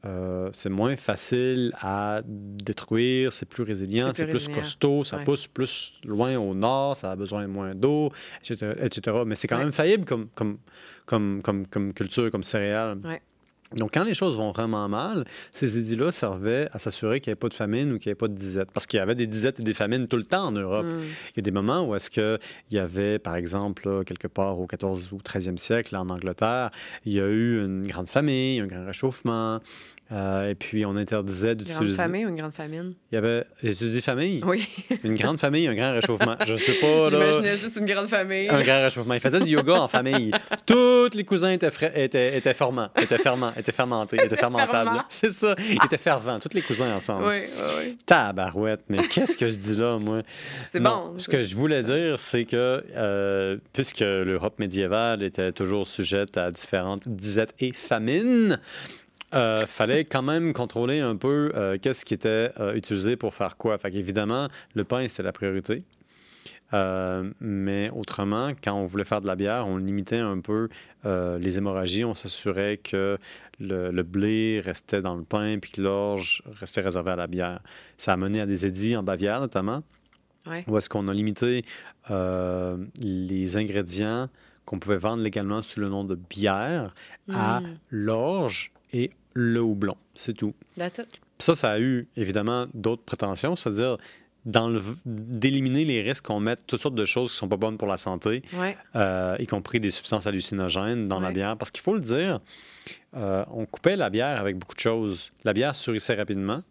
[0.07, 5.23] euh, c'est moins facile à détruire, c'est plus résilient, C'est plus costaud, ça Ouais.
[5.23, 9.17] pousse plus loin au nord, ça a besoin moins d'eau, etc., etc.
[9.25, 9.63] Mais c'est quand Ouais.
[9.63, 10.57] même faillible comme, comme,
[11.05, 12.97] comme, comme, comme culture, comme céréale.
[13.03, 13.21] Ouais.
[13.75, 17.39] Donc, quand les choses vont vraiment mal, ces édits-là servaient à s'assurer qu'il n'y avait
[17.39, 18.71] pas de famine ou qu'il n'y avait pas de disette.
[18.71, 20.85] Parce qu'il y avait des disettes et des famines tout le temps en Europe.
[20.85, 20.99] Hmm.
[21.01, 22.39] Il y a des moments où est-ce qu'il
[22.71, 26.71] y avait, par exemple, là, quelque part au 14 ou 13e siècle, en Angleterre,
[27.03, 29.59] il y a eu une grande famille, un grand réchauffement,
[30.11, 31.95] euh, et puis on interdisait Grande d'utiliser...
[31.95, 32.93] famille ou une grande famine?
[33.11, 34.67] Il y avait, j'ai dit famille, Oui.
[35.03, 36.35] une grande famille, un grand réchauffement.
[36.45, 37.09] Je sais pas, là...
[37.09, 38.49] J'imaginais juste une grande famille.
[38.49, 39.13] Un grand réchauffement.
[39.13, 40.31] Il faisait du yoga en famille.
[40.65, 42.89] Tous les cousins étaient, frais- étaient, étaient étaient ferments,
[43.57, 45.03] étaient fermentés, étaient fermentables.
[45.09, 45.55] C'est ça.
[45.59, 47.25] Ils étaient fervents, tous les cousins ensemble.
[47.27, 47.97] Oui, oui, oui.
[48.05, 50.21] Tabarouette, mais qu'est-ce que je dis là, moi?
[50.71, 51.13] C'est bon.
[51.17, 56.51] Ce que je voulais dire, c'est que euh, puisque l'Europe médiévale était toujours sujette à
[56.51, 58.59] différentes disettes et famines,
[59.33, 63.57] euh, fallait quand même contrôler un peu euh, qu'est-ce qui était euh, utilisé pour faire
[63.57, 63.77] quoi.
[63.77, 65.83] Fait qu'évidemment, le pain, c'était la priorité.
[66.73, 70.67] Euh, mais autrement, quand on voulait faire de la bière, on limitait un peu
[71.05, 72.03] les hémorragies.
[72.03, 73.17] On s'assurait que
[73.61, 77.59] le, le blé restait dans le pain puis que l'orge restait réservé à la bière.
[77.97, 79.83] Ça a mené à des édits en Bavière, notamment,
[80.45, 80.63] Ouais.
[80.67, 81.65] où est-ce qu'on a limité
[83.01, 84.29] les ingrédients
[84.65, 86.93] qu'on pouvait vendre légalement sous le nom de bière
[87.33, 87.77] à Mm.
[87.89, 89.95] l'orge et le houblon.
[90.15, 90.53] C'est tout.
[90.77, 91.07] That's it.
[91.09, 93.97] Puis ça, ça a eu évidemment d'autres prétentions, c'est-à-dire
[95.05, 97.97] d'éliminer les risques qu'on mette toutes sortes de choses qui sont pas bonnes pour la
[97.97, 98.77] santé, Ouais.
[98.95, 101.57] euh, y compris des substances hallucinogènes dans la bière.
[101.57, 102.39] Parce qu'il faut le dire,
[103.15, 105.31] euh, on coupait la bière avec beaucoup de choses.
[105.43, 106.61] La bière surissait rapidement.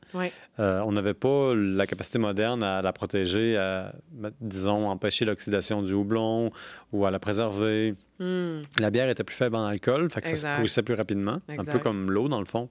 [0.59, 3.93] Euh, on n'avait pas la capacité moderne à la protéger, à,
[4.41, 6.51] disons, empêcher l'oxydation du houblon
[6.93, 7.95] ou à la préserver.
[8.19, 8.63] Hmm.
[8.79, 11.65] La bière était plus faible en alcool, fait que ça se pourrissait plus rapidement, un
[11.65, 12.71] peu comme l'eau dans le fond.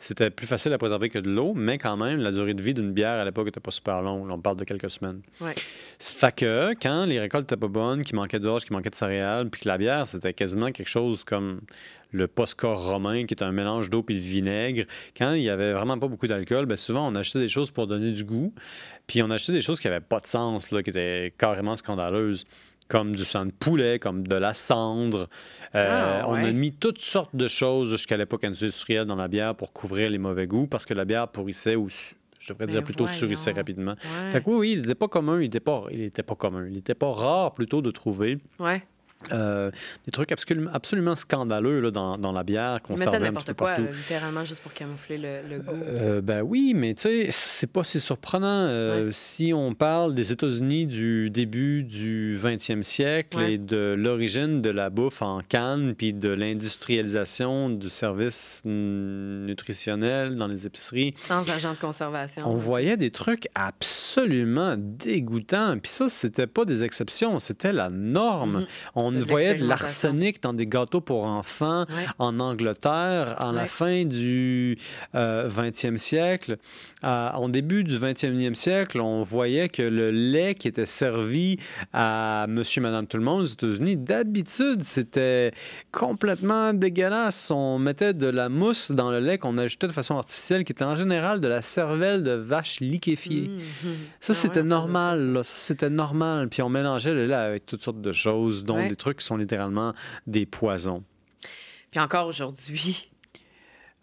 [0.00, 2.74] C'était plus facile à préserver que de l'eau, mais quand même, la durée de vie
[2.74, 4.28] d'une bière à l'époque n'était pas super longue.
[4.28, 5.20] On parle de quelques semaines.
[5.40, 5.54] Ouais.
[6.00, 9.48] Fait que quand les récoltes n'étaient pas bonnes, qu'il manquait d'orge, qu'il manquait de céréales,
[9.48, 11.60] puis que la bière, c'était quasiment quelque chose comme
[12.12, 14.84] le posca romain, qui est un mélange d'eau et de vinaigre.
[15.16, 17.86] Quand il y avait vraiment pas beaucoup d'alcool, ben souvent on achetait des choses pour
[17.86, 18.52] donner du goût,
[19.06, 22.44] puis on achetait des choses qui n'avaient pas de sens, là, qui étaient carrément scandaleuses
[22.88, 25.28] comme du sang de poulet, comme de la cendre.
[25.76, 29.54] Euh, Ah, On a mis toutes sortes de choses jusqu'à l'époque industrielle dans la bière
[29.54, 32.84] pour couvrir les mauvais goûts, parce que la bière pourrissait ou, je devrais dire Ben
[32.86, 33.16] plutôt voyons.
[33.16, 33.92] surissait rapidement.
[33.92, 34.30] Ouais.
[34.32, 36.66] Fait que oui, oui, il n'était pas commun, il n'était pas, il était pas commun,
[36.66, 38.82] il n'était pas rare plutôt de trouver Ouais.
[39.32, 39.70] Euh,
[40.06, 43.46] des trucs absolument, absolument scandaleux là, dans, dans la bière qu'on servait un petit n'importe
[43.48, 43.82] peu quoi, partout.
[43.84, 45.72] là, littéralement, juste pour camoufler le, le goût.
[45.86, 48.46] Euh, ben oui, mais tu sais, c'est pas si surprenant.
[48.46, 49.12] Euh, Ouais.
[49.12, 53.54] Si on parle des États-Unis du début du 20e siècle Ouais.
[53.54, 60.46] et de l'origine de la bouffe en canne, puis de l'industrialisation du service nutritionnel dans
[60.46, 62.42] les épiceries, Sans agent de conservation.
[62.46, 65.78] on voyait des trucs absolument dégoûtants.
[65.78, 68.60] Puis ça, c'était pas des exceptions, c'était la norme.
[68.60, 68.66] Mhm.
[68.94, 72.06] On De voyait de l'arsenic dans des gâteaux pour enfants Ouais.
[72.18, 74.76] en Angleterre en la fin du
[75.14, 76.56] euh, 20e siècle.
[77.04, 81.58] Euh, en début du 21e siècle, on voyait que le lait qui était servi
[81.92, 85.52] à monsieur, madame, tout le monde aux États-Unis, d'habitude, c'était
[85.92, 87.50] complètement dégueulasse.
[87.50, 90.84] On mettait de la mousse dans le lait qu'on ajoutait de façon artificielle, qui était
[90.84, 93.48] en général de la cervelle de vache liquéfiée.
[93.48, 93.92] Mhm.
[94.20, 95.18] Ça, Ah c'était ouais, on normal.
[95.18, 95.32] ça, ça.
[95.32, 95.42] là.
[95.42, 96.48] Ça, c'était normal.
[96.48, 98.88] Puis on mélangeait le lait avec toutes sortes de choses, dont Ouais.
[98.88, 99.94] des trucs qui sont littéralement
[100.26, 101.02] des poisons.
[101.90, 103.06] Puis encore aujourd'hui,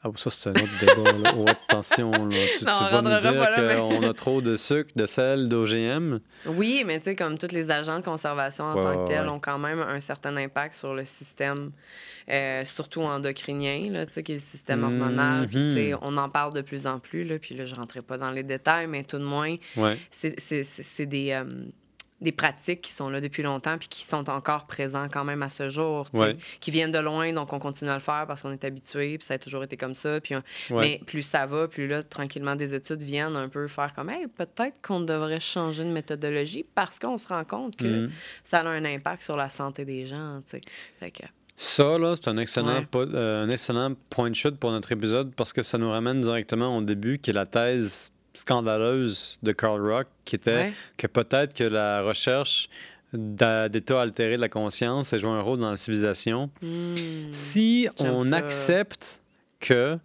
[0.04, 1.12] Ah, ça, c'est un autre débat.
[1.12, 1.34] Là.
[1.36, 2.38] Oh, attention, là.
[2.60, 5.50] Tu, Non, tu on vas nous dire mais- qu'on a trop de sucre, de sel,
[5.50, 6.20] d'OGM.
[6.45, 9.24] Oui, mais tu sais, comme tous les agents de conservation en Ouais, tant que tels
[9.26, 9.30] ouais.
[9.32, 11.72] ont quand même un certain impact sur le système,
[12.30, 15.48] euh, surtout endocrinien, là, tu sais, qui est le système hormonal.
[15.48, 15.98] Puis, Mhm.
[16.04, 18.32] on en parle de plus en plus, là, puis là, je ne rentrerai pas dans
[18.32, 19.98] les détails, mais tout de moins, Ouais.
[20.12, 21.43] c'est des, euh,
[22.20, 25.49] des pratiques qui sont là depuis longtemps puis qui sont encore présents quand même à
[25.49, 26.36] ce jour, Ouais.
[26.59, 29.26] qui viennent de loin, donc on continue à le faire parce qu'on est habitué, puis
[29.28, 30.20] ça a toujours été comme ça.
[30.20, 30.82] Puis on- Ouais.
[30.99, 34.26] Mais plus ça va, plus là, tranquillement, des études viennent un peu faire comme, hey,
[34.28, 38.11] peut-être qu'on devrait changer de méthodologie parce qu'on se rend compte que Mhm.
[38.43, 40.41] ça a un impact sur la santé des gens.
[40.45, 41.24] Fait que,
[41.59, 42.88] Ça, là, c'est un excellent, Ouais.
[42.95, 46.78] euh, un excellent point de chute pour notre épisode parce que ça nous ramène directement
[46.78, 51.54] au début, qui est la thèse scandaleuse de Carl Rock, qui était ouais, que peut-être
[51.54, 52.70] que la recherche
[53.14, 56.50] d'états altérés de la conscience a joué un rôle dans la civilisation.
[56.62, 56.96] Hmm.
[57.32, 58.36] Si on ça.
[58.38, 59.22] accepte
[59.60, 59.98] que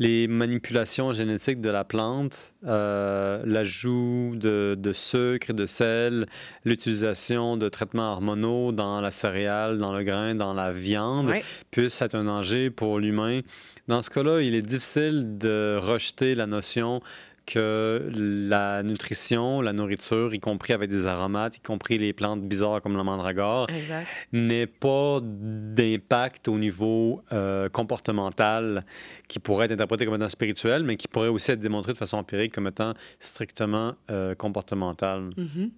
[0.00, 6.26] les manipulations génétiques de la plante, euh, l'ajout de, de sucre et de sel,
[6.64, 11.44] l'utilisation de traitements hormonaux dans la céréale, dans le grain, dans la viande, Ouais.
[11.70, 13.40] puisse être un danger pour l'humain.
[13.86, 17.00] Dans ce cas-là, il est difficile de rejeter la notion
[17.46, 22.80] que la nutrition, la nourriture, y compris avec des aromates, y compris les plantes bizarres
[22.80, 23.66] comme la mandragore,
[24.32, 28.84] n'ait pas d'impact au niveau euh, comportemental
[29.28, 32.16] qui pourrait être interprété comme étant spirituel, mais qui pourrait aussi être démontré de façon
[32.16, 35.30] empirique comme étant strictement euh, comportemental.
[35.36, 35.70] Mhm.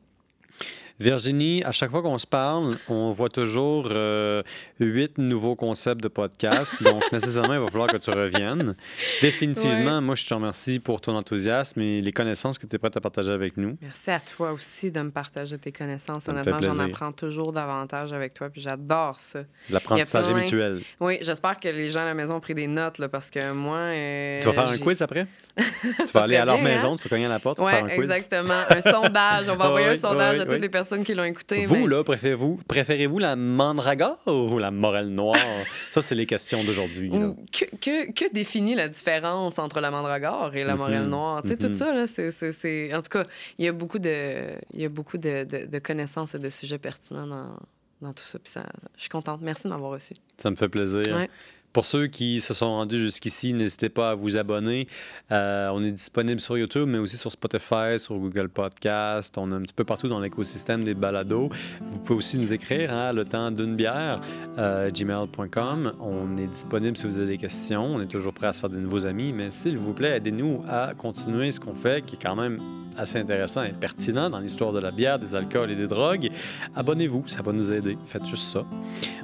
[0.99, 4.43] Virginie, à chaque fois qu'on se parle, on voit toujours euh,
[4.81, 6.83] huit nouveaux concepts de podcast.
[6.83, 8.75] Donc, nécessairement, il va falloir que tu reviennes.
[9.21, 10.01] Définitivement, Ouais.
[10.01, 13.01] moi, je te remercie pour ton enthousiasme et les connaissances que tu es prête à
[13.01, 13.77] partager avec nous.
[13.83, 16.25] Merci à toi aussi de me partager tes connaissances.
[16.25, 19.41] Ça Honnêtement, j'en apprends toujours davantage avec toi, puis j'adore ça.
[19.71, 20.81] L'apprentissage plein- mutuel.
[21.01, 23.53] Oui, j'espère que les gens à la maison ont pris des notes, là, parce que
[23.53, 23.77] moi...
[23.79, 25.27] euh, Tu vas faire un quiz après?
[25.59, 26.97] tu vas aller à leur bien, maison, hein?
[26.97, 28.05] tu vas cogner à la porte, tu Oui, vas faire un quiz?
[28.11, 28.63] exactement.
[28.71, 29.49] Un sondage.
[29.49, 31.67] On va envoyer un sondage oui, à toutes les personnes qui l'ont écouté.
[31.67, 35.37] Vous, mais- là, préférez-vous préférez-vous la mandragore ou la morelle noire?
[35.93, 37.11] Ça, c'est les questions d'aujourd'hui.
[37.11, 41.43] que, que, que définit la différence entre la mandragore et la Mhm, morelle noire?
[41.43, 43.25] Tu sais, tout ça, là, c'est, c'est, c'est- En tout cas,
[43.59, 46.51] il y a beaucoup de, il y a beaucoup de, de, de connaissances et de
[46.51, 47.57] sujets pertinents dans,
[48.03, 48.39] dans tout ça.
[48.39, 48.65] Puis ça,
[48.97, 49.41] je suis contente.
[49.43, 50.15] Merci de m'avoir reçu.
[50.39, 51.03] Ça me fait plaisir.
[51.09, 51.29] Ouais.
[51.77, 54.87] Pour ceux qui se sont rendus jusqu'ici, n'hésitez pas à vous abonner.
[55.31, 59.37] Euh, on est disponible sur YouTube, mais aussi sur Spotify, sur Google Podcast.
[59.37, 61.51] On est un petit peu partout dans l'écosystème des balados.
[61.83, 64.23] Vous pouvez aussi nous écrire à le temps d'une bière,
[64.57, 65.93] euh, gmail.com.
[66.01, 67.85] On est disponible si vous avez des questions.
[67.85, 70.65] On est toujours prêt à se faire de nouveaux amis, mais s'il vous plaît, aidez-nous
[70.67, 72.59] à continuer ce qu'on fait, qui est quand même
[72.99, 76.31] assez intéressant et pertinent dans l'histoire de la bière, des alcools et des drogues,
[76.75, 77.97] abonnez-vous, ça va nous aider.
[78.05, 78.65] Faites juste ça.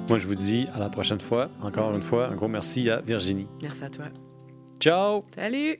[0.07, 1.49] Moi, je vous dis à la prochaine fois.
[1.61, 3.47] Encore une fois, un gros merci à Virginie.
[3.61, 4.05] Merci à toi.
[4.79, 5.23] Ciao!
[5.33, 5.79] Salut!